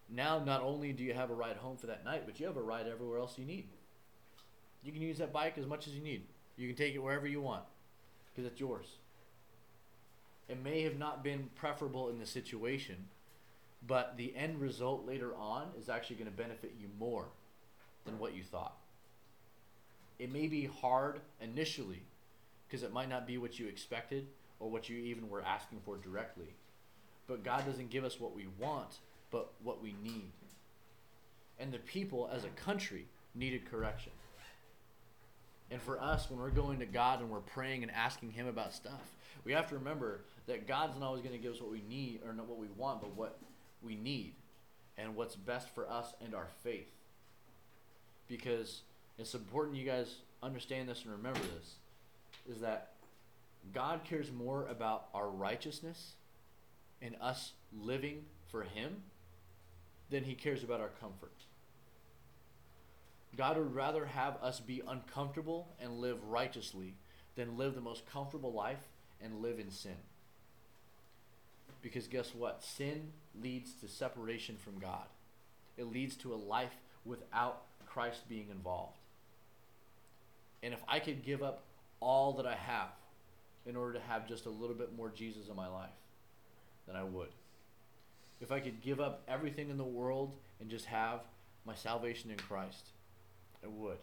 now 0.10 0.39
not 0.39 0.62
only 0.62 0.94
do 0.94 1.04
you 1.04 1.13
have 1.13 1.30
a 1.30 1.36
ride 1.36 1.58
home 1.58 1.78
for 1.78 1.88
that 1.88 2.06
night, 2.06 2.24
but 2.26 2.39
you 2.39 2.46
have 2.46 2.58
a 2.58 2.62
ride 2.62 2.88
everywhere 2.88 3.20
else 3.20 3.38
you 3.38 3.46
need. 3.46 3.68
You 4.84 4.92
can 4.92 5.02
use 5.02 5.18
that 5.20 5.32
bike 5.32 5.58
as 5.58 5.66
much 5.66 5.88
as 5.88 5.94
you 5.94 6.02
need. 6.02 6.26
You 6.58 6.68
can 6.68 6.76
take 6.76 6.94
it 6.94 7.00
wherever 7.00 7.26
you 7.26 7.42
want 7.42 7.63
because 8.28 8.50
it's 8.50 8.60
yours. 8.60 8.98
It 10.50 10.62
may 10.62 10.82
have 10.82 10.98
not 10.98 11.24
been 11.24 11.50
preferable 11.56 12.10
in 12.10 12.20
the 12.20 12.26
situation, 12.26 13.08
but 13.88 14.15
the 14.17 14.36
end 14.36 14.60
result 14.62 15.06
later 15.06 15.36
on 15.36 15.67
is 15.80 15.89
actually 15.89 16.15
going 16.15 16.30
to 16.30 16.38
benefit 16.38 16.74
you 16.80 16.88
more 17.00 17.26
than 18.06 18.19
what 18.19 18.36
you 18.36 18.43
thought. 18.43 18.78
It 20.19 20.32
may 20.32 20.48
be 20.48 20.65
hard 20.65 21.19
initially 21.41 22.04
because 22.67 22.84
it 22.84 22.93
might 22.93 23.10
not 23.10 23.28
be 23.28 23.38
what 23.38 23.60
you 23.60 23.67
expected 23.67 24.28
or 24.60 24.69
what 24.69 24.89
you 24.89 24.98
even 24.98 25.30
were 25.30 25.41
asking 25.41 25.80
for 25.86 25.98
directly. 25.98 26.56
But 27.28 27.43
God 27.43 27.65
doesn't 27.65 27.89
give 27.89 28.04
us 28.04 28.19
what 28.19 28.36
we 28.36 28.48
want, 28.60 29.00
but 29.32 29.52
what 29.63 29.82
we 29.82 29.96
need. 30.04 30.32
And 31.60 31.72
the 31.72 31.80
people 31.80 32.30
as 32.34 32.43
a 32.43 32.50
country 32.50 33.06
needed 33.36 33.69
correction. 33.69 34.12
And 35.72 35.82
for 35.82 36.00
us, 36.00 36.30
when 36.30 36.39
we're 36.39 36.50
going 36.50 36.80
to 36.80 36.86
God 36.86 37.22
and 37.22 37.30
we're 37.30 37.39
praying 37.39 37.84
and 37.84 37.91
asking 37.91 38.32
Him 38.32 38.48
about 38.48 38.74
stuff, 38.74 39.13
we 39.43 39.54
have 39.54 39.67
to 39.69 39.76
remember 39.76 40.22
that 40.46 40.67
God's 40.67 41.00
not 41.00 41.08
always 41.08 41.22
going 41.22 41.36
to 41.36 41.41
give 41.41 41.54
us 41.54 41.62
what 41.62 41.72
we 41.72 41.82
need, 41.88 42.19
or 42.26 42.34
not 42.34 42.48
what 42.48 42.60
we 42.60 42.67
want, 42.78 43.02
but 43.02 43.15
what 43.15 43.39
we 43.84 43.96
need 43.96 44.36
and 44.98 45.15
what's 45.15 45.36
best 45.36 45.69
for 45.74 45.89
us 45.89 46.13
and 46.24 46.34
our 46.34 46.48
faith. 46.63 46.91
Because 48.28 48.82
it's 49.17 49.34
important 49.34 49.78
you 49.78 49.86
guys 49.86 50.15
understand 50.41 50.89
this 50.89 51.04
and 51.04 51.12
remember 51.12 51.39
this 51.56 51.76
is 52.50 52.62
that 52.62 52.91
God 53.74 54.02
cares 54.04 54.32
more 54.32 54.67
about 54.67 55.06
our 55.13 55.30
righteousness 55.30 56.13
and 57.02 57.15
us 57.22 57.54
living 57.72 58.26
for 58.50 58.63
Him 58.63 59.04
than 60.10 60.24
He 60.24 60.36
cares 60.36 60.63
about 60.63 60.82
our 60.82 60.91
comfort. 61.00 61.32
God 63.36 63.58
would 63.58 63.74
rather 63.74 64.06
have 64.06 64.38
us 64.41 64.60
be 64.60 64.82
uncomfortable 64.88 65.69
and 65.82 66.00
live 66.00 66.24
righteously 66.26 66.96
than 67.36 67.58
live 67.58 67.74
the 67.74 67.82
most 67.82 68.06
comfortable 68.06 68.54
life 68.54 68.89
and 69.22 69.41
live 69.41 69.60
in 69.60 69.72
sin. 69.72 69.96
Because 71.84 72.08
guess 72.08 72.34
what? 72.34 72.63
Sin 72.63 73.12
leads 73.39 73.74
to 73.74 73.88
separation 73.88 74.58
from 74.58 74.80
God, 74.80 75.06
it 75.78 75.91
leads 75.91 76.15
to 76.17 76.34
a 76.34 76.36
life 76.36 76.74
without 77.06 77.63
Christ 77.86 78.28
being 78.28 78.48
involved. 78.50 78.98
And 80.63 80.74
if 80.74 80.82
I 80.88 81.00
could 81.00 81.24
give 81.24 81.43
up 81.43 81.65
all 82.00 82.34
that 82.34 82.48
I 82.48 82.56
have 82.56 82.89
in 83.65 83.76
order 83.76 83.93
to 83.93 84.06
have 84.06 84.28
just 84.28 84.46
a 84.46 84.50
little 84.50 84.76
bit 84.76 84.96
more 84.96 85.10
Jesus 85.10 85.50
in 85.50 85.56
my 85.56 85.67
life, 85.67 85.89
then 86.88 86.96
I 86.96 87.04
would. 87.04 87.30
If 88.41 88.52
I 88.52 88.60
could 88.60 88.82
give 88.82 89.00
up 89.00 89.24
everything 89.28 89.69
in 89.69 89.78
the 89.78 89.84
world 89.84 90.36
and 90.60 90.69
just 90.69 90.86
have 90.86 91.19
my 91.65 91.76
salvation 91.76 92.32
in 92.32 92.38
Christ, 92.38 92.88
I 93.63 93.67
would. 93.67 93.98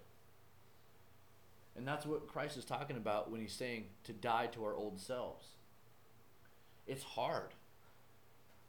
And 1.76 1.86
that's 1.86 2.04
what 2.04 2.26
Christ 2.26 2.56
is 2.58 2.64
talking 2.64 2.96
about 2.96 3.30
when 3.30 3.40
he's 3.40 3.52
saying 3.52 3.84
to 4.04 4.12
die 4.12 4.46
to 4.48 4.64
our 4.64 4.74
old 4.74 5.00
selves. 5.00 5.46
It's 6.86 7.04
hard. 7.04 7.50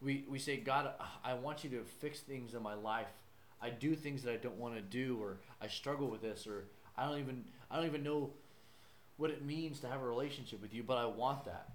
We, 0.02 0.26
we 0.28 0.40
say, 0.40 0.58
God, 0.58 0.92
I 1.24 1.36
want 1.36 1.64
you 1.64 1.70
to 1.72 1.84
fix 2.00 2.20
things 2.20 2.54
in 2.54 2.64
my 2.64 2.74
life. 2.74 3.08
I 3.62 3.70
do 3.70 3.96
things 3.96 4.24
that 4.24 4.34
I 4.34 4.38
don't 4.38 4.58
want 4.58 4.76
to 4.76 4.82
do, 4.82 5.20
or 5.22 5.38
I 5.62 5.68
struggle 5.68 6.08
with 6.08 6.22
this, 6.22 6.48
or 6.48 6.66
I 6.98 7.08
don't 7.08 7.20
even 7.20 7.46
I 7.70 7.78
don't 7.78 7.86
even 7.86 8.04
know 8.04 8.32
what 9.18 9.30
it 9.30 9.46
means 9.46 9.80
to 9.82 9.88
have 9.88 10.02
a 10.02 10.06
relationship 10.06 10.62
with 10.62 10.74
you, 10.74 10.82
but 10.82 10.98
I 10.98 11.06
want 11.06 11.46
that. 11.46 11.70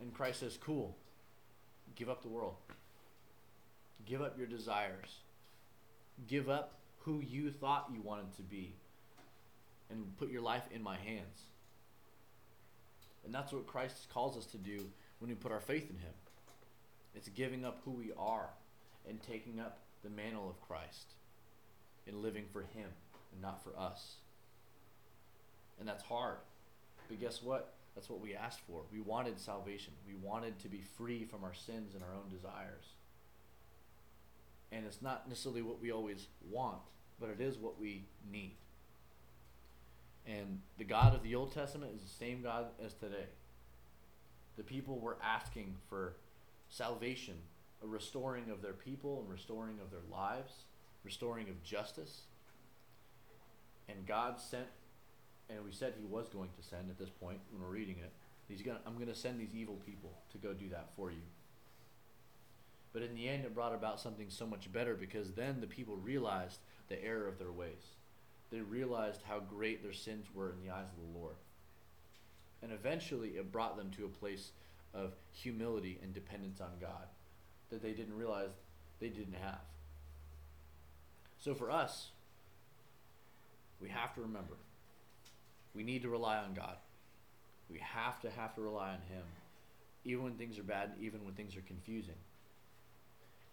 And 0.00 0.14
Christ 0.14 0.40
says, 0.40 0.56
Cool. 0.58 0.96
Give 1.94 2.08
up 2.08 2.22
the 2.22 2.28
world. 2.28 2.54
Give 4.06 4.22
up 4.22 4.38
your 4.38 4.46
desires. 4.46 5.18
Give 6.26 6.48
up 6.48 6.74
who 7.00 7.20
you 7.20 7.50
thought 7.50 7.90
you 7.92 8.00
wanted 8.00 8.34
to 8.36 8.42
be. 8.42 8.72
And 9.90 10.16
put 10.18 10.30
your 10.30 10.42
life 10.42 10.64
in 10.70 10.82
my 10.82 10.96
hands. 10.96 11.42
And 13.24 13.34
that's 13.34 13.52
what 13.52 13.66
Christ 13.66 14.08
calls 14.12 14.36
us 14.36 14.46
to 14.46 14.58
do 14.58 14.86
when 15.18 15.28
we 15.28 15.34
put 15.34 15.52
our 15.52 15.60
faith 15.60 15.90
in 15.90 15.96
Him. 15.96 16.12
It's 17.18 17.28
giving 17.28 17.64
up 17.64 17.80
who 17.84 17.90
we 17.90 18.12
are 18.16 18.50
and 19.08 19.20
taking 19.20 19.58
up 19.58 19.80
the 20.04 20.08
mantle 20.08 20.48
of 20.48 20.60
Christ 20.60 21.14
and 22.06 22.22
living 22.22 22.44
for 22.52 22.60
Him 22.60 22.88
and 23.32 23.42
not 23.42 23.60
for 23.64 23.76
us. 23.76 24.18
And 25.80 25.88
that's 25.88 26.04
hard. 26.04 26.36
But 27.08 27.18
guess 27.18 27.42
what? 27.42 27.74
That's 27.96 28.08
what 28.08 28.20
we 28.20 28.36
asked 28.36 28.60
for. 28.68 28.82
We 28.92 29.00
wanted 29.00 29.40
salvation. 29.40 29.94
We 30.06 30.14
wanted 30.14 30.60
to 30.60 30.68
be 30.68 30.80
free 30.96 31.24
from 31.24 31.42
our 31.42 31.54
sins 31.54 31.94
and 31.94 32.04
our 32.04 32.14
own 32.14 32.30
desires. 32.30 32.84
And 34.70 34.86
it's 34.86 35.02
not 35.02 35.28
necessarily 35.28 35.62
what 35.62 35.82
we 35.82 35.90
always 35.90 36.28
want, 36.48 36.78
but 37.18 37.30
it 37.30 37.40
is 37.40 37.58
what 37.58 37.80
we 37.80 38.04
need. 38.30 38.54
And 40.24 40.60
the 40.76 40.84
God 40.84 41.16
of 41.16 41.24
the 41.24 41.34
Old 41.34 41.52
Testament 41.52 41.90
is 41.96 42.02
the 42.02 42.24
same 42.24 42.42
God 42.42 42.66
as 42.84 42.94
today. 42.94 43.26
The 44.56 44.62
people 44.62 45.00
were 45.00 45.16
asking 45.20 45.74
for 45.88 46.14
salvation, 46.68 47.34
a 47.82 47.86
restoring 47.86 48.50
of 48.50 48.62
their 48.62 48.72
people 48.72 49.20
and 49.20 49.30
restoring 49.30 49.78
of 49.82 49.90
their 49.90 50.06
lives, 50.10 50.52
restoring 51.04 51.48
of 51.48 51.62
justice. 51.62 52.22
And 53.88 54.06
God 54.06 54.40
sent 54.40 54.66
and 55.50 55.64
we 55.64 55.72
said 55.72 55.94
he 55.98 56.04
was 56.04 56.28
going 56.28 56.50
to 56.60 56.62
send 56.62 56.90
at 56.90 56.98
this 56.98 57.08
point 57.08 57.38
when 57.50 57.62
we're 57.62 57.74
reading 57.74 57.96
it. 57.98 58.12
He's 58.48 58.62
gonna 58.62 58.80
I'm 58.86 58.98
gonna 58.98 59.14
send 59.14 59.40
these 59.40 59.54
evil 59.54 59.78
people 59.86 60.10
to 60.32 60.38
go 60.38 60.52
do 60.52 60.68
that 60.70 60.90
for 60.96 61.10
you. 61.10 61.22
But 62.92 63.02
in 63.02 63.14
the 63.14 63.28
end 63.28 63.44
it 63.44 63.54
brought 63.54 63.74
about 63.74 64.00
something 64.00 64.26
so 64.28 64.46
much 64.46 64.70
better 64.72 64.94
because 64.94 65.32
then 65.32 65.60
the 65.60 65.66
people 65.66 65.96
realized 65.96 66.58
the 66.88 67.02
error 67.02 67.28
of 67.28 67.38
their 67.38 67.52
ways. 67.52 67.94
They 68.50 68.60
realized 68.60 69.20
how 69.28 69.40
great 69.40 69.82
their 69.82 69.92
sins 69.92 70.26
were 70.34 70.50
in 70.50 70.64
the 70.64 70.72
eyes 70.72 70.86
of 70.90 71.12
the 71.12 71.18
Lord. 71.18 71.36
And 72.62 72.72
eventually 72.72 73.30
it 73.30 73.52
brought 73.52 73.76
them 73.76 73.90
to 73.92 74.06
a 74.06 74.08
place 74.08 74.52
of 74.94 75.12
humility 75.32 75.98
and 76.02 76.12
dependence 76.14 76.60
on 76.60 76.70
God 76.80 77.06
that 77.70 77.82
they 77.82 77.92
didn't 77.92 78.16
realize 78.16 78.50
they 79.00 79.08
didn't 79.08 79.36
have. 79.40 79.60
So 81.38 81.54
for 81.54 81.70
us, 81.70 82.10
we 83.80 83.88
have 83.88 84.14
to 84.14 84.20
remember 84.20 84.54
we 85.74 85.82
need 85.84 86.02
to 86.02 86.08
rely 86.08 86.38
on 86.38 86.54
God. 86.54 86.76
We 87.70 87.78
have 87.78 88.20
to 88.22 88.30
have 88.30 88.54
to 88.56 88.60
rely 88.60 88.88
on 88.88 89.00
Him, 89.14 89.22
even 90.04 90.24
when 90.24 90.34
things 90.34 90.58
are 90.58 90.64
bad, 90.64 90.92
even 91.00 91.24
when 91.24 91.34
things 91.34 91.56
are 91.56 91.60
confusing. 91.62 92.16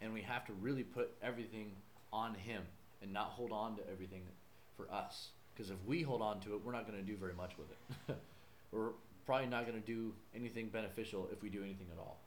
And 0.01 0.13
we 0.13 0.21
have 0.21 0.45
to 0.45 0.53
really 0.53 0.83
put 0.83 1.11
everything 1.21 1.71
on 2.11 2.33
Him 2.33 2.63
and 3.01 3.11
not 3.13 3.27
hold 3.27 3.51
on 3.51 3.75
to 3.75 3.83
everything 3.91 4.23
for 4.75 4.91
us. 4.91 5.29
Because 5.53 5.69
if 5.69 5.77
we 5.85 6.01
hold 6.01 6.21
on 6.21 6.39
to 6.41 6.55
it, 6.55 6.61
we're 6.63 6.71
not 6.71 6.87
going 6.87 6.97
to 6.97 7.05
do 7.05 7.15
very 7.15 7.33
much 7.33 7.51
with 7.57 7.67
it. 7.69 8.15
we're 8.71 8.89
probably 9.25 9.47
not 9.47 9.65
going 9.65 9.81
to 9.81 9.85
do 9.85 10.13
anything 10.35 10.69
beneficial 10.69 11.29
if 11.31 11.41
we 11.41 11.49
do 11.49 11.63
anything 11.63 11.87
at 11.91 11.99
all. 11.99 12.19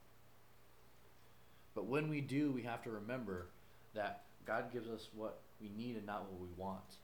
But 1.74 1.86
when 1.86 2.08
we 2.08 2.20
do, 2.20 2.50
we 2.50 2.62
have 2.62 2.82
to 2.82 2.90
remember 2.90 3.46
that 3.94 4.24
God 4.44 4.72
gives 4.72 4.88
us 4.88 5.08
what 5.14 5.40
we 5.60 5.70
need 5.76 5.96
and 5.96 6.06
not 6.06 6.22
what 6.30 6.40
we 6.40 6.48
want. 6.56 6.96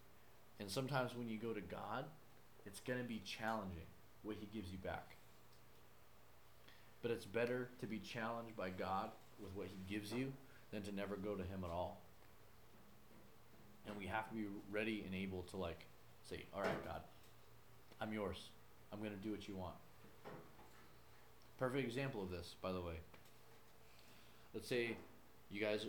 And 0.59 0.71
sometimes 0.71 1.15
when 1.15 1.29
you 1.29 1.39
go 1.39 1.53
to 1.53 1.61
God, 1.61 2.05
it's 2.67 2.81
going 2.81 2.99
to 2.99 3.05
be 3.05 3.21
challenging 3.25 3.87
what 4.23 4.37
He 4.41 4.47
gives 4.47 4.73
you 4.73 4.79
back. 4.79 5.17
But 7.03 7.11
it's 7.11 7.25
better 7.25 7.69
to 7.81 7.87
be 7.87 7.99
challenged 7.99 8.57
by 8.57 8.71
God 8.71 9.11
with 9.41 9.55
what 9.55 9.67
He 9.67 9.95
gives 9.95 10.13
you 10.13 10.33
than 10.73 10.83
to 10.83 10.93
never 10.93 11.17
go 11.17 11.35
to 11.35 11.43
Him 11.43 11.63
at 11.65 11.71
all. 11.71 12.01
And 13.87 13.97
we 13.99 14.07
have 14.07 14.29
to 14.31 14.35
be 14.35 14.47
ready 14.73 15.05
and 15.07 15.15
able 15.15 15.43
to, 15.51 15.57
like, 15.57 15.85
say, 16.29 16.45
All 16.55 16.63
right, 16.63 16.85
God, 16.85 17.03
I'm 18.01 18.13
yours. 18.13 18.49
I'm 18.93 19.01
going 19.01 19.11
to 19.13 19.17
do 19.17 19.31
what 19.31 19.47
you 19.47 19.57
want. 19.57 19.75
Perfect 21.59 21.85
example 21.85 22.23
of 22.23 22.31
this, 22.31 22.57
by 22.61 22.73
the 22.73 22.81
way. 22.81 22.95
Let's 24.53 24.69
say 24.69 24.97
you 25.51 25.61
guys 25.61 25.87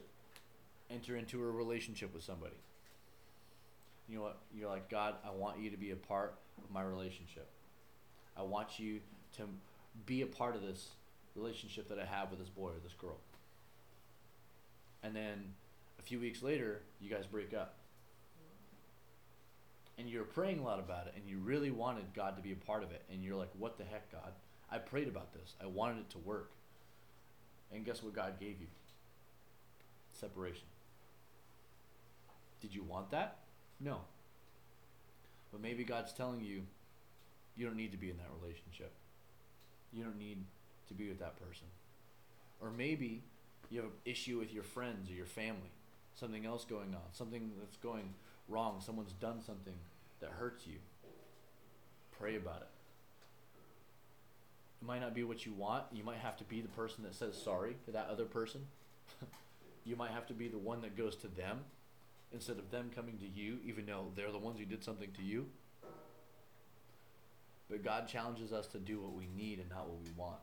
enter 0.90 1.16
into 1.16 1.42
a 1.42 1.50
relationship 1.50 2.14
with 2.14 2.24
somebody. 2.24 2.56
You 4.08 4.18
know 4.18 4.24
what? 4.24 4.38
You're 4.56 4.70
like, 4.70 4.90
God, 4.90 5.16
I 5.26 5.32
want 5.32 5.60
you 5.60 5.72
to 5.72 5.78
be 5.78 5.92
a 5.92 5.96
part 5.96 6.36
of 6.64 6.72
my 6.72 6.84
relationship. 6.84 7.48
I 8.38 8.44
want 8.44 8.80
you 8.80 9.00
to 9.38 9.44
be 10.06 10.22
a 10.22 10.28
part 10.28 10.56
of 10.56 10.62
this 10.62 10.90
relationship 11.36 11.90
that 11.90 12.00
I 12.00 12.06
have 12.06 12.30
with 12.30 12.40
this 12.40 12.50
boy 12.50 12.70
or 12.70 12.80
this 12.84 12.94
girl. 12.94 13.18
And 15.04 15.16
then 15.16 15.54
a 16.00 16.02
few 16.02 16.20
weeks 16.20 16.44
later, 16.44 16.82
you 17.02 17.10
guys 17.10 17.26
break 17.26 17.54
up. 17.54 17.76
And 19.98 20.10
you're 20.10 20.24
praying 20.24 20.60
a 20.60 20.64
lot 20.64 20.80
about 20.80 21.08
it, 21.08 21.14
and 21.16 21.24
you 21.26 21.38
really 21.38 21.72
wanted 21.72 22.14
God 22.14 22.36
to 22.36 22.42
be 22.42 22.52
a 22.52 22.56
part 22.56 22.84
of 22.84 22.92
it. 22.92 23.02
And 23.12 23.24
you're 23.24 23.38
like, 23.38 23.52
what 23.58 23.78
the 23.78 23.86
heck, 23.86 24.12
God? 24.12 24.34
I 24.72 24.78
prayed 24.78 25.08
about 25.08 25.34
this. 25.34 25.56
I 25.62 25.68
wanted 25.68 26.00
it 26.00 26.10
to 26.12 26.18
work. 26.20 26.52
And 27.72 27.86
guess 27.86 28.04
what 28.04 28.14
God 28.14 28.40
gave 28.40 28.60
you? 28.60 28.68
Separation. 30.14 30.68
Did 32.62 32.74
you 32.74 32.84
want 32.84 33.12
that? 33.12 33.40
No. 33.80 34.00
But 35.52 35.62
maybe 35.62 35.84
God's 35.84 36.14
telling 36.14 36.42
you 36.42 36.64
you 37.56 37.66
don't 37.66 37.78
need 37.78 37.92
to 37.92 37.98
be 37.98 38.10
in 38.10 38.18
that 38.18 38.30
relationship. 38.42 38.92
You 39.94 40.04
don't 40.04 40.18
need 40.18 40.44
to 40.88 40.94
be 40.94 41.08
with 41.10 41.20
that 41.20 41.38
person. 41.40 41.68
Or 42.62 42.72
maybe 42.72 43.24
you 43.70 43.80
have 43.80 43.90
an 43.90 43.98
issue 44.06 44.40
with 44.40 44.54
your 44.54 44.64
friends 44.64 45.10
or 45.10 45.14
your 45.14 45.26
family, 45.26 45.72
something 46.16 46.46
else 46.46 46.66
going 46.66 46.94
on, 46.94 47.02
something 47.12 47.52
that's 47.60 47.78
going 47.78 48.14
wrong, 48.48 48.82
someone's 48.86 49.14
done 49.14 49.42
something 49.42 49.76
that 50.20 50.32
hurts 50.32 50.68
you. 50.68 50.78
Pray 52.18 52.36
about 52.36 52.62
it. 52.62 52.75
It 54.82 54.86
might 54.86 55.02
not 55.02 55.14
be 55.14 55.24
what 55.24 55.46
you 55.46 55.54
want. 55.54 55.86
You 55.92 56.04
might 56.04 56.18
have 56.18 56.38
to 56.38 56.44
be 56.44 56.62
the 56.62 56.68
person 56.70 57.04
that 57.04 57.16
says 57.16 57.42
sorry 57.42 57.76
to 57.86 57.92
that 57.92 58.08
other 58.12 58.26
person. 58.26 58.62
you 59.86 59.96
might 59.96 60.12
have 60.12 60.28
to 60.28 60.34
be 60.34 60.48
the 60.48 60.58
one 60.58 60.82
that 60.82 60.98
goes 60.98 61.16
to 61.18 61.28
them 61.28 61.60
instead 62.32 62.58
of 62.58 62.70
them 62.72 62.92
coming 62.94 63.18
to 63.18 63.28
you, 63.28 63.60
even 63.66 63.86
though 63.86 64.08
they're 64.16 64.32
the 64.32 64.38
ones 64.38 64.60
who 64.60 64.66
did 64.66 64.84
something 64.84 65.10
to 65.18 65.24
you. 65.24 65.46
But 67.70 67.84
God 67.84 68.08
challenges 68.08 68.54
us 68.54 68.68
to 68.68 68.78
do 68.78 69.00
what 69.00 69.14
we 69.14 69.28
need 69.36 69.60
and 69.60 69.70
not 69.70 69.88
what 69.88 69.98
we 70.04 70.12
want. 70.16 70.38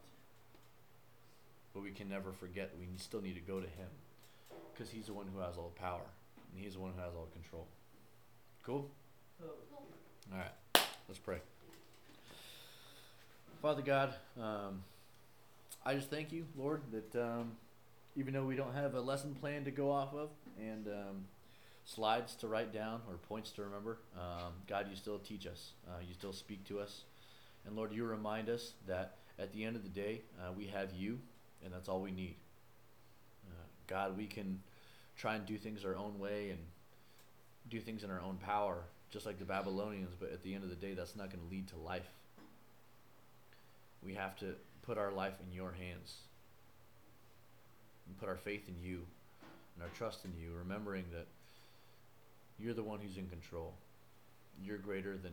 But 1.72 1.82
we 1.82 1.90
can 1.90 2.08
never 2.08 2.32
forget 2.32 2.72
we 2.78 2.86
still 2.96 3.20
need 3.20 3.34
to 3.34 3.40
go 3.40 3.60
to 3.60 3.66
Him 3.66 3.88
because 4.72 4.90
He's 4.90 5.06
the 5.06 5.12
one 5.12 5.26
who 5.32 5.40
has 5.40 5.56
all 5.56 5.72
the 5.74 5.80
power 5.80 6.02
and 6.52 6.62
He's 6.62 6.74
the 6.74 6.80
one 6.80 6.92
who 6.96 7.00
has 7.00 7.14
all 7.14 7.26
the 7.26 7.38
control. 7.38 7.66
Cool? 8.64 8.90
All 10.32 10.38
right, 10.38 10.84
let's 11.08 11.18
pray. 11.18 11.38
Father 13.62 13.82
God, 13.82 14.12
um, 14.40 14.82
I 15.86 15.94
just 15.94 16.10
thank 16.10 16.32
you, 16.32 16.46
Lord, 16.56 16.82
that 16.90 17.22
um, 17.22 17.52
even 18.16 18.34
though 18.34 18.44
we 18.44 18.56
don't 18.56 18.74
have 18.74 18.96
a 18.96 19.00
lesson 19.00 19.36
plan 19.36 19.62
to 19.66 19.70
go 19.70 19.88
off 19.88 20.12
of 20.14 20.30
and 20.58 20.88
um, 20.88 21.26
slides 21.84 22.34
to 22.36 22.48
write 22.48 22.72
down 22.72 23.02
or 23.08 23.18
points 23.28 23.52
to 23.52 23.62
remember, 23.62 23.98
um, 24.18 24.54
God, 24.66 24.88
you 24.90 24.96
still 24.96 25.20
teach 25.20 25.46
us. 25.46 25.74
Uh, 25.86 26.00
you 26.04 26.12
still 26.12 26.32
speak 26.32 26.64
to 26.64 26.80
us. 26.80 27.02
And 27.64 27.76
Lord, 27.76 27.92
you 27.92 28.04
remind 28.04 28.48
us 28.48 28.72
that 28.88 29.18
at 29.38 29.52
the 29.52 29.64
end 29.64 29.76
of 29.76 29.84
the 29.84 29.90
day, 29.90 30.22
uh, 30.40 30.50
we 30.52 30.66
have 30.66 30.92
you, 30.92 31.20
and 31.64 31.72
that's 31.72 31.88
all 31.88 32.00
we 32.00 32.10
need. 32.10 32.34
Uh, 33.48 33.62
God, 33.86 34.16
we 34.18 34.26
can 34.26 34.60
try 35.16 35.36
and 35.36 35.46
do 35.46 35.56
things 35.56 35.84
our 35.84 35.94
own 35.94 36.18
way 36.18 36.50
and 36.50 36.58
do 37.70 37.78
things 37.78 38.02
in 38.02 38.10
our 38.10 38.20
own 38.20 38.38
power, 38.38 38.82
just 39.08 39.24
like 39.24 39.38
the 39.38 39.44
Babylonians, 39.44 40.16
but 40.18 40.32
at 40.32 40.42
the 40.42 40.52
end 40.52 40.64
of 40.64 40.70
the 40.70 40.74
day, 40.74 40.94
that's 40.94 41.14
not 41.14 41.30
going 41.30 41.44
to 41.44 41.48
lead 41.48 41.68
to 41.68 41.76
life. 41.76 42.10
We 44.05 44.14
have 44.14 44.36
to 44.38 44.55
put 44.82 44.98
our 44.98 45.12
life 45.12 45.34
in 45.46 45.53
your 45.53 45.72
hands 45.72 46.16
and 48.07 48.18
put 48.18 48.28
our 48.28 48.36
faith 48.36 48.68
in 48.68 48.74
you 48.80 49.03
and 49.74 49.82
our 49.82 49.90
trust 49.96 50.24
in 50.24 50.32
you, 50.40 50.53
remembering 50.59 51.05
that 51.12 51.26
you're 52.59 52.74
the 52.74 52.82
one 52.82 53.00
who's 53.00 53.16
in 53.16 53.28
control. 53.28 53.74
You're 54.62 54.78
greater 54.78 55.16
than 55.16 55.32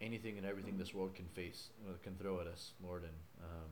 anything 0.00 0.38
and 0.38 0.46
everything 0.46 0.78
this 0.78 0.94
world 0.94 1.14
can 1.14 1.26
face, 1.26 1.68
uh, 1.88 1.92
can 2.02 2.14
throw 2.16 2.40
at 2.40 2.46
us, 2.46 2.72
Lord. 2.84 3.02
And 3.02 3.12
um, 3.42 3.68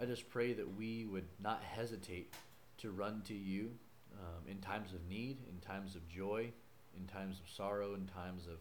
I 0.00 0.04
just 0.04 0.28
pray 0.28 0.52
that 0.52 0.76
we 0.76 1.06
would 1.06 1.26
not 1.42 1.62
hesitate 1.62 2.34
to 2.78 2.90
run 2.90 3.22
to 3.26 3.34
you 3.34 3.70
um, 4.12 4.48
in 4.48 4.58
times 4.58 4.92
of 4.92 5.00
need, 5.08 5.38
in 5.50 5.58
times 5.60 5.94
of 5.94 6.08
joy, 6.08 6.50
in 6.96 7.06
times 7.06 7.38
of 7.40 7.48
sorrow, 7.54 7.94
in 7.94 8.06
times 8.06 8.46
of 8.46 8.58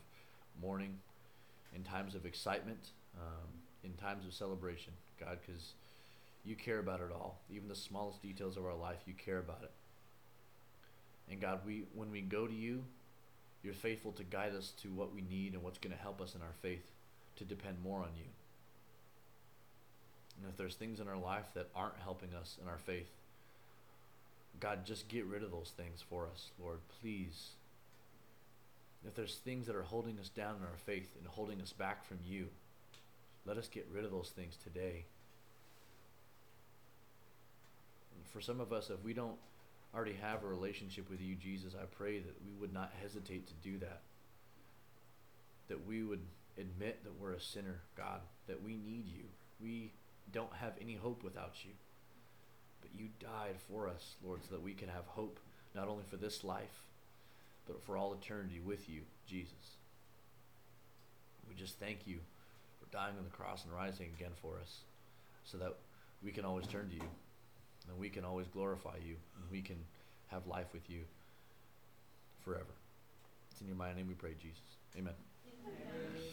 mourning, 0.62 0.98
in 1.74 1.84
times 1.84 2.16
of 2.16 2.26
excitement, 2.26 2.92
um, 3.18 3.50
in 3.86 3.94
times 3.94 4.26
of 4.26 4.34
celebration, 4.34 4.94
God, 5.20 5.38
because 5.46 5.74
you 6.44 6.56
care 6.56 6.80
about 6.80 7.00
it 7.00 7.12
all. 7.14 7.40
Even 7.50 7.68
the 7.68 7.76
smallest 7.76 8.22
details 8.22 8.58
of 8.58 8.66
our 8.66 8.76
life, 8.76 9.00
you 9.06 9.14
care 9.14 9.40
about 9.40 9.62
it. 9.64 9.72
And 11.30 11.42
God, 11.42 11.62
we 11.66 11.84
when 11.94 12.12
we 12.12 12.22
go 12.22 12.48
to 12.48 12.54
you, 12.54 12.84
you're 13.64 13.74
faithful 13.74 14.12
to 14.14 14.24
guide 14.24 14.54
us 14.54 14.74
to 14.84 14.90
what 14.90 15.14
we 15.14 15.22
need 15.22 15.54
and 15.54 15.64
what's 15.64 15.80
going 15.80 15.96
to 15.96 16.02
help 16.02 16.22
us 16.22 16.36
in 16.36 16.42
our 16.42 16.54
faith 16.62 16.86
to 17.38 17.44
depend 17.44 17.78
more 17.84 18.00
on 18.00 18.10
you. 18.16 18.26
And 20.38 20.50
if 20.50 20.58
there's 20.58 20.76
things 20.76 21.00
in 21.00 21.08
our 21.08 21.18
life 21.18 21.46
that 21.56 21.70
aren't 21.76 21.98
helping 22.04 22.34
us 22.40 22.58
in 22.62 22.68
our 22.68 22.78
faith, 22.78 23.10
God, 24.60 24.86
just 24.86 25.08
get 25.08 25.26
rid 25.26 25.44
of 25.44 25.52
those 25.52 25.74
things 25.76 26.04
for 26.08 26.28
us, 26.32 26.50
Lord, 26.62 26.80
please. 27.02 27.50
If 29.08 29.16
there's 29.16 29.36
things 29.36 29.68
that 29.68 29.76
are 29.76 29.84
holding 29.84 30.20
us 30.20 30.30
down 30.30 30.56
in 30.56 30.64
our 30.64 30.78
faith 30.86 31.10
and 31.18 31.28
holding 31.28 31.62
us 31.62 31.72
back 31.72 32.06
from 32.06 32.18
you, 32.26 32.48
let 33.46 33.58
us 33.58 33.68
get 33.68 33.88
rid 33.94 34.06
of 34.06 34.12
those 34.12 34.32
things 34.36 34.58
today. 34.58 35.06
And 38.16 38.28
for 38.28 38.42
some 38.42 38.60
of 38.60 38.74
us, 38.74 38.90
if 38.90 39.04
we 39.04 39.14
don't 39.14 39.38
already 39.94 40.16
have 40.22 40.44
a 40.44 40.48
relationship 40.48 41.10
with 41.10 41.22
you, 41.22 41.36
Jesus, 41.36 41.74
I 41.80 41.86
pray 41.86 42.20
that 42.20 42.36
we 42.46 42.54
would 42.60 42.74
not 42.74 42.92
hesitate 43.02 43.48
to 43.48 43.54
do 43.64 43.78
that. 43.80 44.02
That 45.68 45.86
we 45.86 46.04
would 46.04 46.22
admit 46.58 47.04
that 47.04 47.20
we're 47.20 47.34
a 47.34 47.42
sinner, 47.42 47.82
God, 47.96 48.22
that 48.48 48.64
we 48.64 48.76
need 48.76 49.06
you. 49.08 49.26
We 49.62 49.94
don't 50.32 50.54
have 50.54 50.74
any 50.82 50.96
hope 50.96 51.24
without 51.24 51.64
you. 51.64 51.72
But 52.82 52.92
you 53.00 53.10
died 53.20 53.56
for 53.70 53.88
us, 53.88 54.16
Lord, 54.24 54.42
so 54.44 54.56
that 54.56 54.64
we 54.64 54.74
can 54.74 54.90
have 54.90 55.06
hope 55.06 55.40
not 55.74 55.88
only 55.88 56.04
for 56.10 56.18
this 56.18 56.44
life, 56.44 56.84
but 57.68 57.84
for 57.84 57.98
all 57.98 58.14
eternity 58.14 58.60
with 58.60 58.90
you, 58.90 59.02
Jesus. 59.28 59.78
We 61.48 61.56
just 61.56 61.80
thank 61.80 62.00
you 62.06 62.20
dying 62.96 63.18
on 63.18 63.26
the 63.26 63.30
cross 63.30 63.66
and 63.66 63.74
rising 63.74 64.10
again 64.18 64.32
for 64.42 64.58
us 64.62 64.86
so 65.44 65.58
that 65.58 65.76
we 66.24 66.32
can 66.32 66.46
always 66.46 66.66
turn 66.66 66.88
to 66.88 66.96
you 66.96 67.10
and 67.90 67.98
we 68.00 68.10
can 68.10 68.24
always 68.24 68.48
glorify 68.48 68.96
you 69.06 69.18
and 69.36 69.52
we 69.52 69.62
can 69.62 69.76
have 70.28 70.48
life 70.48 70.68
with 70.72 70.90
you 70.90 71.02
forever. 72.42 72.74
It's 73.52 73.60
in 73.60 73.68
your 73.68 73.76
mighty 73.76 73.96
name 73.96 74.08
we 74.08 74.14
pray, 74.14 74.36
Jesus. 74.42 74.64
Amen. 74.98 75.14
Amen. 75.46 76.25